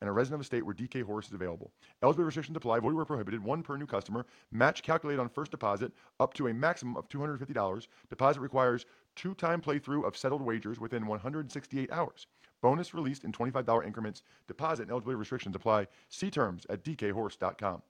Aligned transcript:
and 0.00 0.08
a 0.08 0.12
resident 0.12 0.40
of 0.40 0.40
a 0.42 0.44
state 0.44 0.64
where 0.64 0.74
DK 0.74 1.02
Horse 1.02 1.26
is 1.28 1.32
available. 1.32 1.72
Eligibility 2.02 2.26
restrictions 2.26 2.56
apply. 2.56 2.80
Void 2.80 2.94
where 2.94 3.04
prohibited. 3.04 3.42
One 3.42 3.62
per 3.62 3.76
new 3.76 3.86
customer. 3.86 4.26
Match 4.52 4.82
calculated 4.82 5.20
on 5.20 5.28
first 5.28 5.50
deposit 5.50 5.92
up 6.20 6.34
to 6.34 6.48
a 6.48 6.54
maximum 6.54 6.96
of 6.96 7.08
$250. 7.08 7.86
Deposit 8.08 8.40
requires 8.40 8.86
two-time 9.14 9.60
playthrough 9.60 10.06
of 10.06 10.16
settled 10.16 10.42
wagers 10.42 10.78
within 10.78 11.06
168 11.06 11.90
hours. 11.90 12.26
Bonus 12.62 12.94
released 12.94 13.24
in 13.24 13.32
$25 13.32 13.86
increments. 13.86 14.22
Deposit 14.48 14.82
and 14.82 14.90
eligibility 14.90 15.18
restrictions 15.18 15.56
apply. 15.56 15.86
See 16.08 16.30
terms 16.30 16.66
at 16.68 16.82
dkhorse.com. 16.84 17.82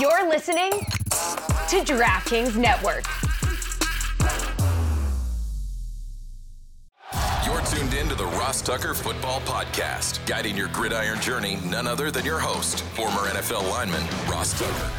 You're 0.00 0.28
listening 0.28 0.70
to 0.70 1.82
DraftKings 1.84 2.56
Network. 2.56 3.04
Tuned 7.70 7.94
in 7.94 8.08
to 8.08 8.14
the 8.14 8.24
Ross 8.24 8.62
Tucker 8.62 8.94
Football 8.94 9.40
Podcast, 9.40 10.24
guiding 10.24 10.56
your 10.56 10.68
gridiron 10.68 11.20
journey, 11.20 11.58
none 11.66 11.88
other 11.88 12.12
than 12.12 12.24
your 12.24 12.38
host, 12.38 12.82
former 12.94 13.28
NFL 13.28 13.68
lineman, 13.68 14.02
Ross 14.30 14.56
Tucker. 14.58 14.90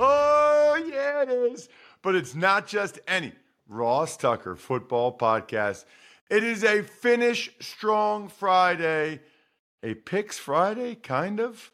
oh, 0.00 0.84
yeah, 0.92 1.22
it 1.22 1.28
is. 1.28 1.68
But 2.02 2.16
it's 2.16 2.34
not 2.34 2.66
just 2.66 2.98
any 3.06 3.32
Ross 3.68 4.16
Tucker 4.16 4.56
Football 4.56 5.16
Podcast. 5.16 5.84
It 6.28 6.42
is 6.42 6.64
a 6.64 6.82
finish 6.82 7.50
strong 7.60 8.28
Friday, 8.28 9.20
a 9.84 9.94
picks 9.94 10.38
Friday, 10.38 10.96
kind 10.96 11.38
of, 11.38 11.70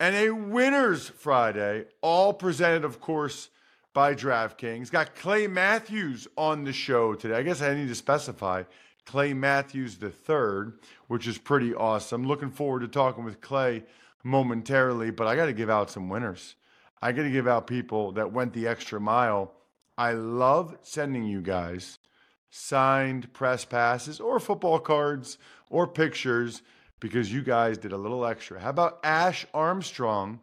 and 0.00 0.16
a 0.16 0.30
winners 0.30 1.10
Friday, 1.10 1.84
all 2.00 2.32
presented, 2.32 2.84
of 2.84 3.00
course, 3.02 3.50
by 3.92 4.14
DraftKings. 4.14 4.90
Got 4.90 5.14
Clay 5.14 5.46
Matthews 5.46 6.26
on 6.38 6.64
the 6.64 6.72
show 6.72 7.14
today. 7.14 7.36
I 7.36 7.42
guess 7.42 7.60
I 7.60 7.74
need 7.74 7.88
to 7.88 7.94
specify 7.94 8.64
Clay 9.06 9.34
Matthews 9.34 9.98
the 9.98 10.10
third, 10.10 10.78
which 11.08 11.26
is 11.26 11.38
pretty 11.38 11.74
awesome. 11.74 12.26
Looking 12.26 12.50
forward 12.50 12.80
to 12.80 12.88
talking 12.88 13.24
with 13.24 13.40
Clay 13.40 13.84
momentarily, 14.22 15.10
but 15.10 15.26
I 15.26 15.36
got 15.36 15.46
to 15.46 15.52
give 15.52 15.70
out 15.70 15.90
some 15.90 16.08
winners. 16.08 16.54
I 17.02 17.12
got 17.12 17.24
to 17.24 17.30
give 17.30 17.48
out 17.48 17.66
people 17.66 18.12
that 18.12 18.32
went 18.32 18.52
the 18.52 18.66
extra 18.66 19.00
mile. 19.00 19.52
I 19.98 20.12
love 20.12 20.76
sending 20.82 21.24
you 21.24 21.42
guys 21.42 21.98
signed 22.50 23.32
press 23.32 23.64
passes 23.64 24.20
or 24.20 24.38
football 24.38 24.78
cards 24.78 25.38
or 25.70 25.86
pictures 25.86 26.62
because 27.00 27.32
you 27.32 27.42
guys 27.42 27.78
did 27.78 27.92
a 27.92 27.96
little 27.96 28.24
extra. 28.24 28.60
How 28.60 28.70
about 28.70 29.00
Ash 29.04 29.44
Armstrong? 29.52 30.40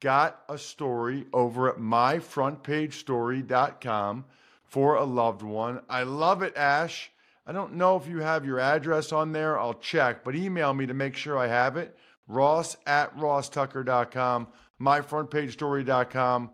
got 0.00 0.42
a 0.48 0.56
story 0.58 1.26
over 1.32 1.68
at 1.68 1.78
myfrontpagestory.com 1.78 4.24
for 4.64 4.96
a 4.96 5.04
loved 5.04 5.42
one. 5.42 5.80
I 5.88 6.02
love 6.04 6.42
it, 6.42 6.56
Ash. 6.56 7.10
I 7.48 7.52
don't 7.52 7.76
know 7.76 7.96
if 7.96 8.06
you 8.06 8.18
have 8.18 8.44
your 8.44 8.60
address 8.60 9.10
on 9.10 9.32
there. 9.32 9.58
I'll 9.58 9.72
check, 9.72 10.22
but 10.22 10.36
email 10.36 10.74
me 10.74 10.84
to 10.84 10.92
make 10.92 11.16
sure 11.16 11.38
I 11.38 11.46
have 11.46 11.78
it. 11.78 11.96
Ross 12.26 12.76
at 12.86 13.16
rosstucker.com, 13.16 14.48
myfrontpagestory.com. 14.78 16.50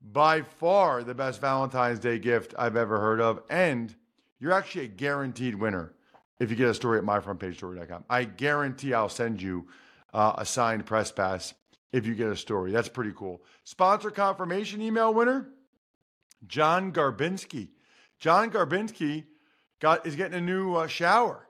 By 0.00 0.42
far 0.42 1.04
the 1.04 1.14
best 1.14 1.42
Valentine's 1.42 1.98
Day 1.98 2.18
gift 2.18 2.54
I've 2.58 2.76
ever 2.76 2.98
heard 2.98 3.20
of. 3.20 3.42
And 3.50 3.94
you're 4.40 4.52
actually 4.52 4.86
a 4.86 4.88
guaranteed 4.88 5.54
winner 5.54 5.92
if 6.40 6.48
you 6.48 6.56
get 6.56 6.70
a 6.70 6.74
story 6.74 6.98
at 6.98 7.04
myfrontpagestory.com. 7.04 8.04
I 8.08 8.24
guarantee 8.24 8.94
I'll 8.94 9.10
send 9.10 9.42
you 9.42 9.66
uh, 10.14 10.32
a 10.38 10.46
signed 10.46 10.86
press 10.86 11.12
pass 11.12 11.52
if 11.92 12.06
you 12.06 12.14
get 12.14 12.28
a 12.28 12.36
story. 12.36 12.72
That's 12.72 12.88
pretty 12.88 13.12
cool. 13.14 13.42
Sponsor 13.64 14.10
confirmation 14.10 14.80
email 14.80 15.12
winner, 15.12 15.50
John 16.46 16.90
Garbinski. 16.90 17.68
John 18.18 18.50
Garbinski 18.50 19.24
got 19.80 20.06
is 20.06 20.16
getting 20.16 20.38
a 20.38 20.40
new 20.40 20.74
uh, 20.74 20.86
shower 20.86 21.46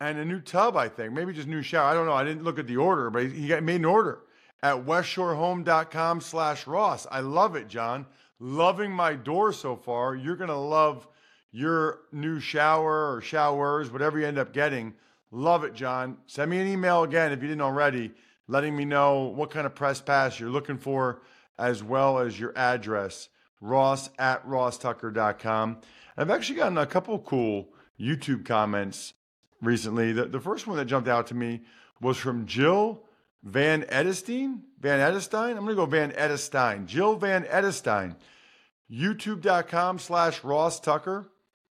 and 0.00 0.18
a 0.18 0.24
new 0.24 0.40
tub, 0.40 0.76
I 0.76 0.88
think. 0.88 1.12
Maybe 1.12 1.32
just 1.32 1.48
new 1.48 1.62
shower. 1.62 1.90
I 1.90 1.94
don't 1.94 2.06
know. 2.06 2.12
I 2.12 2.24
didn't 2.24 2.44
look 2.44 2.58
at 2.58 2.66
the 2.66 2.76
order, 2.76 3.10
but 3.10 3.26
he 3.30 3.48
got 3.48 3.62
made 3.62 3.76
an 3.76 3.84
order 3.84 4.20
at 4.62 4.76
westshorehome.com 4.76 6.20
slash 6.20 6.66
Ross. 6.66 7.06
I 7.10 7.20
love 7.20 7.56
it, 7.56 7.68
John. 7.68 8.06
Loving 8.40 8.92
my 8.92 9.14
door 9.14 9.52
so 9.52 9.76
far. 9.76 10.14
You're 10.14 10.36
going 10.36 10.48
to 10.48 10.56
love 10.56 11.06
your 11.50 12.00
new 12.12 12.38
shower 12.40 13.14
or 13.14 13.20
showers, 13.20 13.90
whatever 13.90 14.18
you 14.18 14.26
end 14.26 14.38
up 14.38 14.52
getting. 14.52 14.94
Love 15.30 15.64
it, 15.64 15.74
John. 15.74 16.16
Send 16.26 16.50
me 16.50 16.58
an 16.58 16.68
email 16.68 17.02
again 17.02 17.32
if 17.32 17.42
you 17.42 17.48
didn't 17.48 17.62
already 17.62 18.12
letting 18.48 18.74
me 18.74 18.84
know 18.84 19.24
what 19.24 19.50
kind 19.50 19.66
of 19.66 19.74
press 19.74 20.00
pass 20.00 20.40
you're 20.40 20.50
looking 20.50 20.78
for, 20.78 21.20
as 21.58 21.82
well 21.82 22.18
as 22.18 22.40
your 22.40 22.56
address, 22.56 23.28
ross 23.60 24.10
at 24.18 24.44
rosstucker.com. 24.46 25.78
I've 26.18 26.30
actually 26.30 26.56
gotten 26.56 26.76
a 26.78 26.84
couple 26.84 27.16
cool 27.20 27.68
YouTube 27.98 28.44
comments 28.44 29.14
recently. 29.62 30.12
The, 30.12 30.24
the 30.24 30.40
first 30.40 30.66
one 30.66 30.76
that 30.76 30.86
jumped 30.86 31.08
out 31.08 31.28
to 31.28 31.34
me 31.34 31.60
was 32.00 32.16
from 32.16 32.44
Jill 32.44 33.04
Van 33.44 33.84
Edestein. 33.84 34.62
Van 34.80 34.98
Edestein? 34.98 35.50
I'm 35.50 35.64
going 35.64 35.68
to 35.68 35.74
go 35.76 35.86
Van 35.86 36.10
Edestein. 36.10 36.86
Jill 36.86 37.14
Van 37.14 37.44
Edestein. 37.44 38.16
YouTube.com 38.90 40.00
slash 40.00 40.42
Ross 40.42 40.80
Tucker 40.80 41.30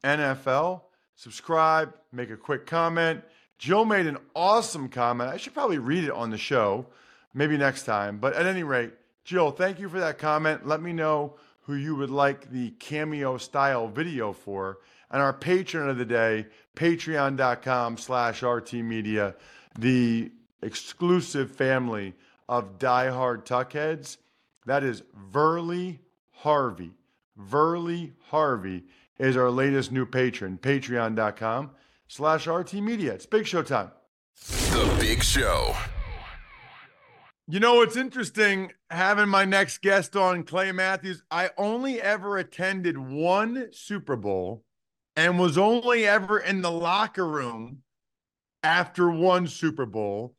NFL. 0.05 0.83
Subscribe, 1.17 1.93
make 2.13 2.31
a 2.31 2.37
quick 2.37 2.65
comment. 2.65 3.23
Jill 3.59 3.85
made 3.85 4.07
an 4.07 4.19
awesome 4.37 4.89
comment. 4.89 5.31
I 5.31 5.37
should 5.37 5.55
probably 5.55 5.79
read 5.79 6.05
it 6.05 6.13
on 6.13 6.31
the 6.31 6.39
show, 6.39 6.87
maybe 7.35 7.57
next 7.57 7.83
time. 7.83 8.19
But 8.19 8.35
at 8.35 8.47
any 8.47 8.63
rate, 8.63 8.93
Jill, 9.25 9.51
thank 9.51 9.81
you 9.81 9.89
for 9.89 9.99
that 9.99 10.19
comment. 10.19 10.65
Let 10.65 10.81
me 10.81 10.93
know 10.93 11.35
who 11.69 11.75
you 11.75 11.95
would 11.95 12.11
like 12.11 12.51
the 12.51 12.71
cameo 12.79 13.37
style 13.37 13.89
video 13.89 14.33
for. 14.33 14.79
And 15.11 15.21
our 15.21 15.35
patron 15.35 15.91
of 15.91 15.99
the 15.99 16.05
day, 16.07 16.47
patreon.com 16.75 17.99
slash 17.99 18.41
rtmedia, 18.41 19.35
the 19.79 20.33
exclusive 20.63 21.55
family 21.55 22.15
of 22.49 22.79
diehard 22.79 23.45
tuckheads. 23.45 24.17
That 24.65 24.83
is 24.83 25.03
Verly 25.31 26.01
Harvey. 26.37 26.93
Verly 27.37 28.15
Harvey 28.31 28.85
is 29.19 29.37
our 29.37 29.51
latest 29.51 29.93
new 29.93 30.07
patron, 30.07 30.59
patreon.com 30.61 31.73
slash 32.09 32.47
RT 32.47 32.75
Media. 32.75 33.13
It's 33.13 33.27
Big 33.27 33.47
Show 33.47 33.63
time. 33.63 33.91
The 34.47 34.97
Big 34.99 35.23
Show. 35.23 35.77
You 37.51 37.61
know, 37.61 37.81
it's 37.81 37.97
interesting 37.97 38.73
having 38.91 39.31
my 39.31 39.47
next 39.47 39.81
guest 39.81 40.15
on, 40.17 40.43
Clay 40.43 40.71
Matthews. 40.71 41.23
I 41.31 41.49
only 41.57 41.99
ever 41.99 42.37
attended 42.37 42.99
one 42.99 43.69
Super 43.73 44.17
Bowl 44.17 44.65
and 45.17 45.39
was 45.39 45.57
only 45.57 46.07
ever 46.07 46.39
in 46.39 46.61
the 46.61 46.71
locker 46.71 47.27
room 47.27 47.79
after 48.63 49.11
one 49.11 49.47
Super 49.47 49.87
Bowl. 49.87 50.35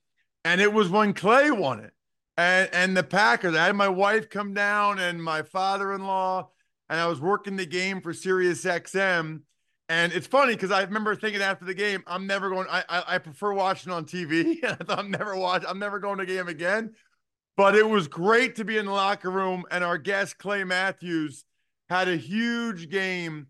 And 0.45 0.61
it 0.61 0.71
was 0.71 0.89
when 0.89 1.15
Clay 1.15 1.49
won 1.49 1.79
it. 1.79 1.93
And, 2.37 2.69
and 2.73 2.95
the 2.95 3.01
Packers. 3.01 3.55
I 3.55 3.65
had 3.65 3.75
my 3.75 3.89
wife 3.89 4.29
come 4.29 4.53
down 4.53 4.99
and 4.99 5.21
my 5.21 5.41
father 5.41 5.91
in 5.95 6.05
law, 6.05 6.51
and 6.91 6.99
I 6.99 7.07
was 7.07 7.19
working 7.19 7.55
the 7.55 7.65
game 7.65 8.01
for 8.01 8.13
Sirius 8.13 8.63
XM 8.65 9.41
and 9.89 10.13
it's 10.13 10.27
funny 10.27 10.53
because 10.53 10.71
I 10.71 10.83
remember 10.83 11.15
thinking 11.15 11.41
after 11.41 11.65
the 11.65 11.73
game, 11.73 12.03
I'm 12.05 12.27
never 12.27 12.49
going. 12.49 12.67
I 12.69 12.83
I, 12.87 13.03
I 13.15 13.17
prefer 13.17 13.53
watching 13.53 13.91
on 13.91 14.05
TV. 14.05 14.57
I'm 14.89 15.09
never 15.09 15.35
watch. 15.35 15.65
I'm 15.67 15.79
never 15.79 15.99
going 15.99 16.19
to 16.19 16.25
game 16.25 16.47
again. 16.47 16.93
But 17.57 17.75
it 17.75 17.87
was 17.87 18.07
great 18.07 18.55
to 18.55 18.63
be 18.63 18.77
in 18.77 18.85
the 18.85 18.91
locker 18.91 19.29
room, 19.29 19.65
and 19.69 19.83
our 19.83 19.97
guest 19.97 20.37
Clay 20.37 20.63
Matthews 20.63 21.43
had 21.89 22.07
a 22.07 22.15
huge 22.15 22.89
game. 22.89 23.47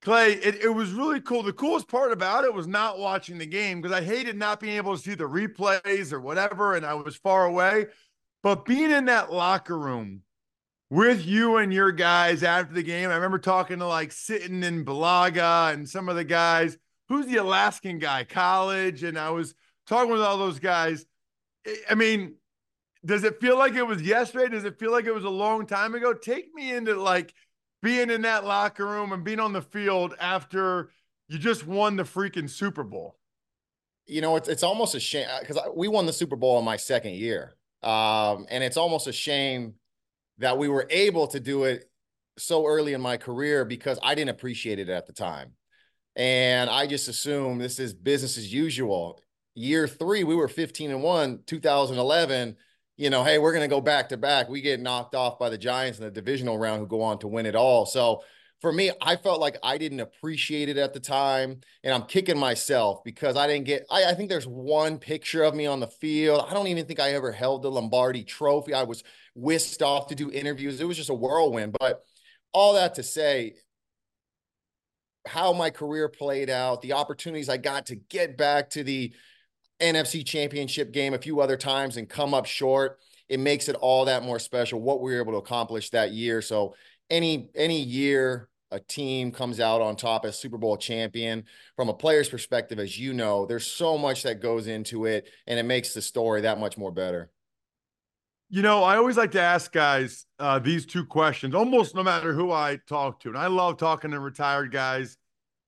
Clay, 0.00 0.32
it, 0.32 0.62
it 0.62 0.68
was 0.68 0.92
really 0.92 1.20
cool. 1.20 1.42
The 1.42 1.52
coolest 1.52 1.86
part 1.86 2.12
about 2.12 2.44
it 2.44 2.54
was 2.54 2.66
not 2.66 2.98
watching 2.98 3.38
the 3.38 3.46
game 3.46 3.80
because 3.80 3.94
I 3.96 4.02
hated 4.02 4.36
not 4.36 4.58
being 4.58 4.76
able 4.76 4.96
to 4.96 5.02
see 5.02 5.14
the 5.14 5.24
replays 5.24 6.12
or 6.12 6.20
whatever, 6.20 6.74
and 6.76 6.86
I 6.86 6.94
was 6.94 7.16
far 7.16 7.44
away. 7.44 7.86
But 8.42 8.64
being 8.64 8.90
in 8.90 9.04
that 9.06 9.32
locker 9.32 9.78
room 9.78 10.22
with 10.92 11.24
you 11.24 11.56
and 11.56 11.72
your 11.72 11.90
guys 11.90 12.42
after 12.42 12.74
the 12.74 12.82
game. 12.82 13.08
I 13.08 13.14
remember 13.14 13.38
talking 13.38 13.78
to 13.78 13.86
like 13.86 14.10
Sitton 14.10 14.62
in 14.62 14.84
Bulaga 14.84 15.72
and 15.72 15.88
some 15.88 16.10
of 16.10 16.16
the 16.16 16.24
guys. 16.24 16.76
Who's 17.08 17.24
the 17.24 17.38
Alaskan 17.38 17.98
guy? 17.98 18.24
Colledge. 18.24 19.02
And 19.02 19.18
I 19.18 19.30
was 19.30 19.54
talking 19.86 20.12
with 20.12 20.20
all 20.20 20.36
those 20.36 20.58
guys. 20.58 21.06
I 21.88 21.94
mean, 21.94 22.34
does 23.06 23.24
it 23.24 23.40
feel 23.40 23.56
like 23.56 23.74
it 23.74 23.86
was 23.86 24.02
yesterday? 24.02 24.50
Does 24.50 24.66
it 24.66 24.78
feel 24.78 24.92
like 24.92 25.06
it 25.06 25.14
was 25.14 25.24
a 25.24 25.30
long 25.30 25.64
time 25.64 25.94
ago? 25.94 26.12
Take 26.12 26.52
me 26.52 26.74
into 26.74 26.94
like 27.00 27.32
being 27.80 28.10
in 28.10 28.20
that 28.22 28.44
locker 28.44 28.84
room 28.84 29.12
and 29.12 29.24
being 29.24 29.40
on 29.40 29.54
the 29.54 29.62
field 29.62 30.14
after 30.20 30.90
you 31.26 31.38
just 31.38 31.66
won 31.66 31.96
the 31.96 32.02
freaking 32.02 32.50
Super 32.50 32.84
Bowl. 32.84 33.16
You 34.04 34.20
know, 34.20 34.36
it's 34.36 34.48
it's 34.48 34.62
almost 34.62 34.94
a 34.94 35.00
shame 35.00 35.26
because 35.40 35.58
we 35.74 35.88
won 35.88 36.04
the 36.04 36.12
Super 36.12 36.36
Bowl 36.36 36.58
in 36.58 36.66
my 36.66 36.76
second 36.76 37.14
year, 37.14 37.54
um, 37.82 38.44
and 38.50 38.62
it's 38.62 38.76
almost 38.76 39.06
a 39.06 39.12
shame 39.12 39.76
that 40.38 40.58
we 40.58 40.68
were 40.68 40.86
able 40.90 41.26
to 41.28 41.40
do 41.40 41.64
it 41.64 41.84
so 42.38 42.66
early 42.66 42.94
in 42.94 43.00
my 43.00 43.16
career 43.16 43.64
because 43.64 43.98
I 44.02 44.14
didn't 44.14 44.30
appreciate 44.30 44.78
it 44.78 44.88
at 44.88 45.06
the 45.06 45.12
time, 45.12 45.52
and 46.16 46.70
I 46.70 46.86
just 46.86 47.08
assumed 47.08 47.60
this 47.60 47.78
is 47.78 47.94
business 47.94 48.38
as 48.38 48.52
usual. 48.52 49.20
Year 49.54 49.86
three, 49.86 50.24
we 50.24 50.34
were 50.34 50.48
fifteen 50.48 50.90
and 50.90 51.02
one, 51.02 51.40
2011 51.46 52.56
you 52.96 53.10
know, 53.10 53.24
hey, 53.24 53.38
we're 53.38 53.52
going 53.52 53.68
to 53.68 53.74
go 53.74 53.80
back 53.80 54.10
to 54.10 54.16
back. 54.16 54.48
We 54.48 54.60
get 54.60 54.80
knocked 54.80 55.14
off 55.14 55.38
by 55.38 55.48
the 55.48 55.58
Giants 55.58 55.98
in 55.98 56.04
the 56.04 56.10
divisional 56.10 56.58
round 56.58 56.80
who 56.80 56.86
go 56.86 57.02
on 57.02 57.18
to 57.20 57.28
win 57.28 57.46
it 57.46 57.56
all. 57.56 57.86
So 57.86 58.22
for 58.62 58.72
me, 58.72 58.92
I 59.02 59.16
felt 59.16 59.40
like 59.40 59.56
I 59.64 59.76
didn't 59.76 59.98
appreciate 59.98 60.68
it 60.68 60.76
at 60.76 60.94
the 60.94 61.00
time. 61.00 61.60
And 61.82 61.92
I'm 61.92 62.04
kicking 62.04 62.38
myself 62.38 63.02
because 63.02 63.36
I 63.36 63.48
didn't 63.48 63.66
get, 63.66 63.84
I, 63.90 64.04
I 64.04 64.14
think 64.14 64.28
there's 64.28 64.46
one 64.46 64.98
picture 64.98 65.42
of 65.42 65.52
me 65.52 65.66
on 65.66 65.80
the 65.80 65.88
field. 65.88 66.46
I 66.48 66.54
don't 66.54 66.68
even 66.68 66.86
think 66.86 67.00
I 67.00 67.10
ever 67.10 67.32
held 67.32 67.62
the 67.62 67.72
Lombardi 67.72 68.22
trophy. 68.22 68.72
I 68.72 68.84
was 68.84 69.02
whisked 69.34 69.82
off 69.82 70.06
to 70.06 70.14
do 70.14 70.30
interviews. 70.30 70.80
It 70.80 70.86
was 70.86 70.96
just 70.96 71.10
a 71.10 71.14
whirlwind. 71.14 71.74
But 71.78 72.04
all 72.52 72.74
that 72.74 72.94
to 72.94 73.02
say, 73.02 73.54
how 75.26 75.52
my 75.52 75.70
career 75.70 76.08
played 76.08 76.48
out, 76.48 76.82
the 76.82 76.92
opportunities 76.92 77.48
I 77.48 77.56
got 77.56 77.86
to 77.86 77.96
get 77.96 78.38
back 78.38 78.70
to 78.70 78.84
the 78.84 79.12
NFC 79.80 80.24
championship 80.24 80.92
game 80.92 81.14
a 81.14 81.18
few 81.18 81.40
other 81.40 81.56
times 81.56 81.96
and 81.96 82.08
come 82.08 82.32
up 82.32 82.46
short, 82.46 83.00
it 83.28 83.40
makes 83.40 83.68
it 83.68 83.74
all 83.74 84.04
that 84.04 84.22
more 84.22 84.38
special 84.38 84.80
what 84.80 85.00
we 85.00 85.12
were 85.12 85.20
able 85.20 85.32
to 85.32 85.38
accomplish 85.38 85.90
that 85.90 86.12
year. 86.12 86.40
So 86.42 86.76
any 87.10 87.50
any 87.56 87.80
year 87.80 88.48
a 88.72 88.80
team 88.80 89.30
comes 89.30 89.60
out 89.60 89.82
on 89.82 89.94
top 89.94 90.24
as 90.24 90.38
Super 90.38 90.56
Bowl 90.56 90.76
champion 90.76 91.44
from 91.76 91.90
a 91.90 91.94
player's 91.94 92.28
perspective, 92.28 92.78
as 92.78 92.98
you 92.98 93.12
know, 93.12 93.44
there's 93.46 93.66
so 93.66 93.98
much 93.98 94.22
that 94.22 94.40
goes 94.40 94.66
into 94.66 95.04
it 95.04 95.28
and 95.46 95.58
it 95.58 95.64
makes 95.64 95.92
the 95.92 96.02
story 96.02 96.40
that 96.40 96.58
much 96.58 96.78
more 96.78 96.90
better. 96.90 97.30
You 98.48 98.62
know, 98.62 98.82
I 98.82 98.96
always 98.96 99.16
like 99.16 99.32
to 99.32 99.40
ask 99.40 99.72
guys 99.72 100.26
uh, 100.38 100.58
these 100.58 100.86
two 100.86 101.04
questions, 101.04 101.54
almost 101.54 101.94
no 101.94 102.02
matter 102.02 102.32
who 102.32 102.50
I 102.50 102.78
talk 102.88 103.20
to. 103.20 103.28
And 103.28 103.38
I 103.38 103.46
love 103.46 103.76
talking 103.76 104.10
to 104.10 104.20
retired 104.20 104.72
guys 104.72 105.16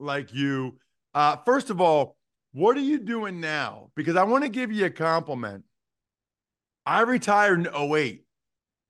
like 0.01 0.35
you. 0.35 0.79
Uh, 1.15 1.37
first 1.45 1.71
of 1.71 1.81
all, 1.81 2.17
what 2.53 2.77
are 2.77 2.81
you 2.81 2.99
doing 2.99 3.41
now? 3.41 3.91
Because 3.95 4.17
I 4.17 4.25
want 4.25 4.45
to 4.45 4.51
give 4.51 4.73
you 4.73 4.87
a 4.87 4.91
compliment. 4.91 5.65
I 6.87 7.03
retired 7.03 7.67
in 7.67 7.75
08. 7.75 8.25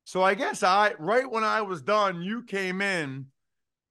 So 0.05 0.23
I 0.23 0.35
guess 0.35 0.63
I, 0.63 0.95
right 0.99 1.29
when 1.29 1.45
I 1.45 1.63
was 1.63 1.81
done, 1.81 2.23
you 2.23 2.43
came 2.43 2.81
in 2.81 3.27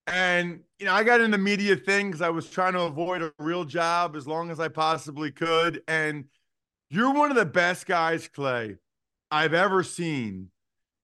and, 0.08 0.62
you 0.80 0.86
know, 0.86 0.94
I 0.94 1.04
got 1.04 1.22
into 1.22 1.38
media 1.38 1.76
things. 1.76 2.22
I 2.22 2.30
was 2.30 2.50
trying 2.50 2.74
to 2.74 2.82
avoid 2.82 3.22
a 3.22 3.34
real 3.40 3.64
job 3.64 4.16
as 4.16 4.28
long 4.28 4.52
as 4.52 4.60
I 4.60 4.68
possibly 4.68 5.32
could. 5.32 5.82
And 5.88 6.26
you're 6.90 7.14
one 7.14 7.32
of 7.32 7.38
the 7.38 7.46
best 7.46 7.86
guys, 7.86 8.28
Clay, 8.28 8.78
I've 9.32 9.54
ever 9.54 9.84
seen 9.84 10.50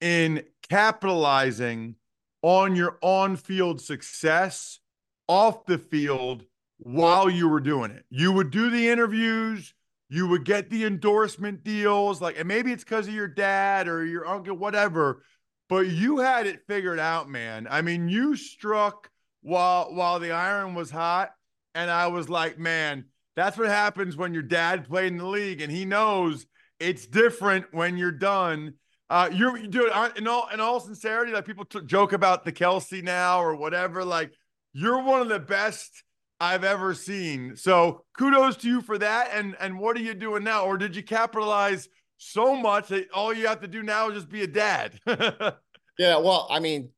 in 0.01 0.43
capitalizing 0.69 1.95
on 2.41 2.75
your 2.75 2.97
on 3.01 3.35
field 3.35 3.81
success 3.81 4.79
off 5.27 5.65
the 5.65 5.77
field 5.77 6.45
while 6.77 7.29
you 7.29 7.49
were 7.49 7.59
doing 7.59 7.91
it. 7.91 8.05
You 8.09 8.31
would 8.31 8.51
do 8.51 8.69
the 8.69 8.89
interviews, 8.89 9.73
you 10.09 10.27
would 10.27 10.45
get 10.45 10.69
the 10.69 10.85
endorsement 10.85 11.63
deals, 11.63 12.21
like, 12.21 12.37
and 12.37 12.47
maybe 12.47 12.71
it's 12.71 12.83
because 12.83 13.07
of 13.07 13.13
your 13.13 13.27
dad 13.27 13.87
or 13.87 14.05
your 14.05 14.27
uncle, 14.27 14.55
whatever, 14.55 15.23
but 15.69 15.87
you 15.87 16.17
had 16.17 16.47
it 16.47 16.65
figured 16.67 16.99
out, 16.99 17.29
man. 17.29 17.67
I 17.69 17.81
mean, 17.81 18.09
you 18.09 18.35
struck 18.35 19.09
while 19.41 19.93
while 19.93 20.19
the 20.19 20.31
iron 20.31 20.75
was 20.75 20.91
hot, 20.91 21.31
and 21.75 21.89
I 21.89 22.07
was 22.07 22.27
like, 22.27 22.57
man, 22.57 23.05
that's 23.35 23.57
what 23.57 23.69
happens 23.69 24.17
when 24.17 24.33
your 24.33 24.43
dad 24.43 24.87
played 24.89 25.13
in 25.13 25.17
the 25.17 25.27
league, 25.27 25.61
and 25.61 25.71
he 25.71 25.85
knows 25.85 26.45
it's 26.79 27.05
different 27.05 27.67
when 27.71 27.97
you're 27.97 28.11
done. 28.11 28.73
Uh, 29.09 29.29
you're 29.31 29.57
dude. 29.57 29.91
In 30.17 30.27
all 30.27 30.47
in 30.49 30.59
all 30.59 30.79
sincerity, 30.79 31.31
like 31.31 31.45
people 31.45 31.65
t- 31.65 31.81
joke 31.85 32.13
about 32.13 32.45
the 32.45 32.51
Kelce 32.51 33.03
now 33.03 33.41
or 33.41 33.55
whatever. 33.55 34.03
Like 34.03 34.33
you're 34.73 35.01
one 35.01 35.21
of 35.21 35.29
the 35.29 35.39
best 35.39 36.03
I've 36.39 36.63
ever 36.63 36.93
seen. 36.93 37.55
So 37.55 38.03
kudos 38.17 38.57
to 38.57 38.67
you 38.67 38.81
for 38.81 38.97
that. 38.97 39.29
And 39.33 39.55
and 39.59 39.79
what 39.79 39.97
are 39.97 40.01
you 40.01 40.13
doing 40.13 40.43
now? 40.43 40.65
Or 40.65 40.77
did 40.77 40.95
you 40.95 41.03
capitalize 41.03 41.89
so 42.19 42.55
much 42.55 42.89
that 42.89 43.09
all 43.11 43.33
you 43.33 43.47
have 43.47 43.61
to 43.61 43.67
do 43.67 43.81
now 43.81 44.09
is 44.09 44.15
just 44.15 44.29
be 44.29 44.43
a 44.43 44.47
dad? 44.47 44.99
yeah, 45.07 46.17
well, 46.17 46.47
I 46.49 46.59
mean, 46.59 46.89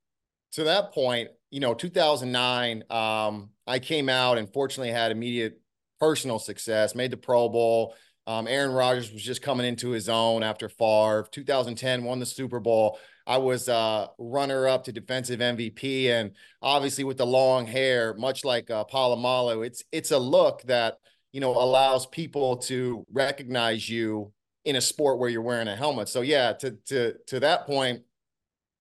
to 0.54 0.66
that 0.66 0.94
point, 0.94 1.30
you 1.52 1.60
know, 1.60 1.74
2009, 1.74 2.84
um, 2.90 3.50
I 3.68 3.80
came 3.80 4.10
out 4.10 4.38
and 4.38 4.52
fortunately 4.52 4.92
had 4.92 5.12
immediate 5.12 5.62
personal 6.00 6.40
success, 6.40 6.96
made 6.96 7.12
the 7.12 7.18
Pro 7.18 7.48
Bowl. 7.48 7.96
Um, 8.26 8.48
Aaron 8.48 8.72
Rodgers 8.72 9.12
was 9.12 9.22
just 9.22 9.42
coming 9.42 9.66
into 9.66 9.92
his 9.92 10.10
own 10.10 10.44
after 10.44 10.68
Favre. 10.68 11.28
2010 11.32 12.04
won 12.04 12.20
the 12.20 12.26
Super 12.26 12.60
Bowl. 12.60 12.98
I 13.28 13.38
was 13.38 13.70
uh, 13.70 14.08
runner 14.18 14.68
up 14.68 14.86
to 14.86 14.92
defensive 14.92 15.40
MVP, 15.40 16.08
and 16.08 16.32
obviously 16.62 17.04
with 17.04 17.18
the 17.18 17.26
long 17.26 17.68
hair, 17.68 18.16
much 18.16 18.44
like 18.44 18.72
uh, 18.72 18.84
Polamalu, 18.86 19.66
it's 19.66 19.84
it's 19.92 20.12
a 20.12 20.18
look 20.18 20.64
that 20.64 20.98
you 21.32 21.40
know 21.40 21.52
allows 21.52 22.08
people 22.08 22.58
to 22.58 23.06
recognize 23.12 23.88
you 23.88 24.34
in 24.66 24.76
a 24.76 24.82
sport 24.82 25.20
where 25.20 25.30
you're 25.30 25.42
wearing 25.42 25.68
a 25.68 25.76
helmet. 25.76 26.10
So 26.10 26.22
yeah, 26.22 26.54
to 26.54 26.72
to 26.88 27.16
to 27.28 27.40
that 27.40 27.66
point, 27.66 28.04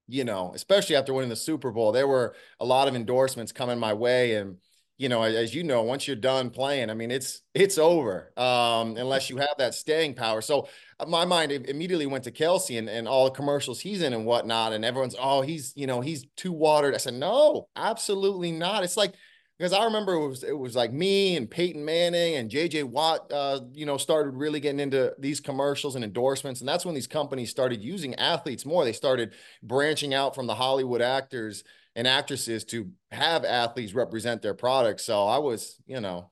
you 0.08 0.24
know, 0.24 0.52
especially 0.54 0.96
after 0.96 1.14
winning 1.14 1.30
the 1.30 1.36
Super 1.36 1.70
Bowl, 1.70 1.92
there 1.92 2.08
were 2.08 2.34
a 2.58 2.64
lot 2.64 2.88
of 2.88 2.94
endorsements 2.94 3.52
coming 3.52 3.78
my 3.78 3.94
way, 3.94 4.36
and 4.36 4.56
you 4.98 5.08
know, 5.08 5.22
as 5.22 5.54
you 5.54 5.64
know, 5.64 5.82
once 5.82 6.06
you're 6.06 6.14
done 6.14 6.50
playing, 6.50 6.90
I 6.90 6.94
mean, 6.94 7.10
it's 7.10 7.40
it's 7.54 7.78
over 7.78 8.32
um, 8.36 8.98
unless 8.98 9.30
you 9.30 9.38
have 9.38 9.54
that 9.56 9.74
staying 9.74 10.14
power. 10.14 10.42
So 10.42 10.68
uh, 10.98 11.06
my 11.06 11.24
mind 11.24 11.52
immediately 11.52 12.06
went 12.06 12.24
to 12.24 12.30
Kelce 12.30 12.78
and, 12.78 12.88
and 12.90 13.08
all 13.08 13.24
the 13.24 13.30
commercials 13.30 13.80
he's 13.80 14.02
in 14.02 14.12
and 14.12 14.26
whatnot, 14.26 14.74
and 14.74 14.84
everyone's, 14.84 15.16
oh, 15.18 15.40
he's 15.40 15.72
you 15.74 15.86
know, 15.86 16.02
he's 16.02 16.26
too 16.36 16.52
watered. 16.52 16.94
I 16.94 16.98
said, 16.98 17.14
no, 17.14 17.68
absolutely 17.76 18.52
not. 18.52 18.84
It's 18.84 18.98
like 18.98 19.14
because 19.60 19.74
I 19.74 19.84
remember 19.84 20.14
it 20.14 20.26
was 20.26 20.42
it 20.42 20.58
was 20.58 20.74
like 20.74 20.90
me 20.90 21.36
and 21.36 21.48
Peyton 21.48 21.84
Manning 21.84 22.36
and 22.36 22.50
JJ 22.50 22.84
Watt, 22.84 23.30
uh, 23.30 23.60
you 23.74 23.84
know, 23.84 23.98
started 23.98 24.30
really 24.30 24.58
getting 24.58 24.80
into 24.80 25.12
these 25.18 25.38
commercials 25.38 25.96
and 25.96 26.02
endorsements, 26.02 26.60
and 26.60 26.68
that's 26.68 26.86
when 26.86 26.94
these 26.94 27.06
companies 27.06 27.50
started 27.50 27.82
using 27.82 28.14
athletes 28.14 28.64
more. 28.64 28.84
They 28.84 28.94
started 28.94 29.34
branching 29.62 30.14
out 30.14 30.34
from 30.34 30.46
the 30.46 30.54
Hollywood 30.54 31.02
actors 31.02 31.62
and 31.94 32.08
actresses 32.08 32.64
to 32.66 32.90
have 33.10 33.44
athletes 33.44 33.92
represent 33.92 34.40
their 34.40 34.54
products. 34.54 35.04
So 35.04 35.26
I 35.26 35.36
was, 35.36 35.76
you 35.86 36.00
know, 36.00 36.30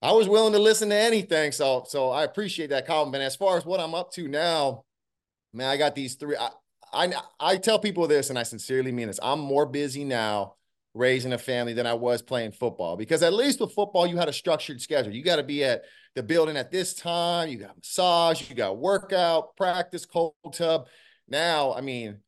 I 0.00 0.12
was 0.12 0.26
willing 0.26 0.54
to 0.54 0.58
listen 0.58 0.88
to 0.88 0.96
anything. 0.96 1.52
So, 1.52 1.84
so 1.86 2.08
I 2.08 2.24
appreciate 2.24 2.70
that 2.70 2.86
compliment. 2.86 3.24
As 3.24 3.36
far 3.36 3.58
as 3.58 3.66
what 3.66 3.78
I'm 3.78 3.94
up 3.94 4.10
to 4.12 4.26
now, 4.26 4.84
man, 5.52 5.68
I 5.68 5.76
got 5.76 5.94
these 5.94 6.14
three. 6.14 6.36
I, 6.38 6.48
I, 6.94 7.12
I 7.38 7.56
tell 7.58 7.78
people 7.78 8.08
this, 8.08 8.30
and 8.30 8.38
I 8.38 8.44
sincerely 8.44 8.90
mean 8.90 9.08
this. 9.08 9.20
I'm 9.22 9.40
more 9.40 9.66
busy 9.66 10.04
now 10.04 10.54
raising 10.94 11.32
a 11.32 11.38
family 11.38 11.72
than 11.72 11.86
I 11.86 11.94
was 11.94 12.20
playing 12.22 12.52
football 12.52 12.96
because 12.96 13.22
at 13.22 13.32
least 13.32 13.60
with 13.60 13.72
football, 13.72 14.06
you 14.06 14.16
had 14.16 14.28
a 14.28 14.32
structured 14.32 14.80
schedule. 14.80 15.12
You 15.12 15.22
got 15.22 15.36
to 15.36 15.42
be 15.42 15.64
at 15.64 15.82
the 16.14 16.22
building 16.22 16.56
at 16.56 16.70
this 16.70 16.94
time. 16.94 17.48
You 17.48 17.58
got 17.58 17.76
massage, 17.76 18.48
you 18.48 18.56
got 18.56 18.78
workout, 18.78 19.56
practice, 19.56 20.04
cold 20.04 20.34
tub. 20.52 20.88
Now, 21.28 21.72
I 21.74 21.80
mean, 21.80 22.18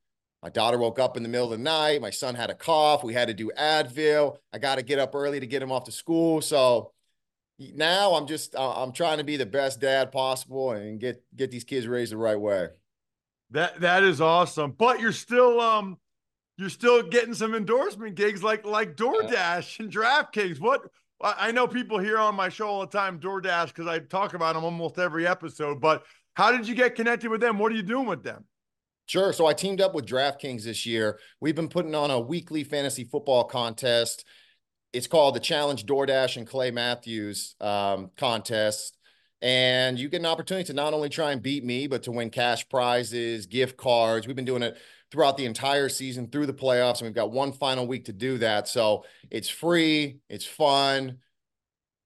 my 0.42 0.48
daughter 0.48 0.78
woke 0.78 0.98
up 0.98 1.16
in 1.16 1.22
the 1.22 1.28
middle 1.28 1.52
of 1.52 1.58
the 1.58 1.64
night. 1.64 2.00
My 2.00 2.10
son 2.10 2.34
had 2.34 2.50
a 2.50 2.54
cough. 2.54 3.04
We 3.04 3.14
had 3.14 3.28
to 3.28 3.34
do 3.34 3.50
Advil. 3.56 4.36
I 4.52 4.58
got 4.58 4.76
to 4.76 4.82
get 4.82 4.98
up 4.98 5.14
early 5.14 5.40
to 5.40 5.46
get 5.46 5.62
him 5.62 5.72
off 5.72 5.84
to 5.84 5.92
school. 5.92 6.40
So 6.40 6.92
now 7.58 8.14
I'm 8.14 8.26
just 8.26 8.54
I'm 8.58 8.92
trying 8.92 9.18
to 9.18 9.24
be 9.24 9.36
the 9.36 9.46
best 9.46 9.80
dad 9.80 10.10
possible 10.10 10.72
and 10.72 10.98
get 10.98 11.22
get 11.36 11.50
these 11.50 11.64
kids 11.64 11.86
raised 11.86 12.12
the 12.12 12.16
right 12.16 12.38
way. 12.38 12.68
That 13.50 13.80
that 13.80 14.02
is 14.02 14.20
awesome. 14.20 14.72
But 14.72 15.00
you're 15.00 15.12
still 15.12 15.60
um 15.60 15.98
you're 16.62 16.70
still 16.70 17.02
getting 17.02 17.34
some 17.34 17.56
endorsement 17.56 18.14
gigs 18.14 18.40
like 18.40 18.64
like 18.64 18.96
DoorDash 18.96 19.80
and 19.80 19.92
DraftKings. 19.92 20.60
What 20.60 20.82
I 21.20 21.50
know 21.50 21.66
people 21.66 21.98
here 21.98 22.18
on 22.18 22.36
my 22.36 22.48
show 22.48 22.68
all 22.68 22.80
the 22.82 22.86
time 22.86 23.18
DoorDash 23.18 23.68
because 23.68 23.88
I 23.88 23.98
talk 23.98 24.34
about 24.34 24.54
them 24.54 24.62
almost 24.62 24.96
every 24.96 25.26
episode. 25.26 25.80
But 25.80 26.04
how 26.34 26.52
did 26.52 26.68
you 26.68 26.76
get 26.76 26.94
connected 26.94 27.30
with 27.30 27.40
them? 27.40 27.58
What 27.58 27.72
are 27.72 27.74
you 27.74 27.82
doing 27.82 28.06
with 28.06 28.22
them? 28.22 28.44
Sure. 29.06 29.32
So 29.32 29.46
I 29.46 29.54
teamed 29.54 29.80
up 29.80 29.92
with 29.92 30.06
DraftKings 30.06 30.62
this 30.62 30.86
year. 30.86 31.18
We've 31.40 31.56
been 31.56 31.68
putting 31.68 31.96
on 31.96 32.12
a 32.12 32.20
weekly 32.20 32.62
fantasy 32.62 33.02
football 33.02 33.42
contest. 33.42 34.24
It's 34.92 35.08
called 35.08 35.34
the 35.34 35.40
Challenge 35.40 35.84
DoorDash 35.84 36.36
and 36.36 36.46
Clay 36.46 36.70
Matthews 36.70 37.56
um, 37.60 38.12
contest. 38.16 38.96
And 39.40 39.98
you 39.98 40.08
get 40.08 40.20
an 40.20 40.26
opportunity 40.26 40.68
to 40.68 40.74
not 40.74 40.94
only 40.94 41.08
try 41.08 41.32
and 41.32 41.42
beat 41.42 41.64
me, 41.64 41.88
but 41.88 42.04
to 42.04 42.12
win 42.12 42.30
cash 42.30 42.68
prizes, 42.68 43.46
gift 43.46 43.76
cards. 43.76 44.28
We've 44.28 44.36
been 44.36 44.44
doing 44.44 44.62
it 44.62 44.78
throughout 45.12 45.36
the 45.36 45.44
entire 45.44 45.90
season 45.90 46.26
through 46.26 46.46
the 46.46 46.54
playoffs. 46.54 46.98
And 46.98 47.02
we've 47.02 47.14
got 47.14 47.30
one 47.30 47.52
final 47.52 47.86
week 47.86 48.06
to 48.06 48.14
do 48.14 48.38
that. 48.38 48.66
So 48.66 49.04
it's 49.30 49.50
free, 49.50 50.16
it's 50.30 50.46
fun. 50.46 51.18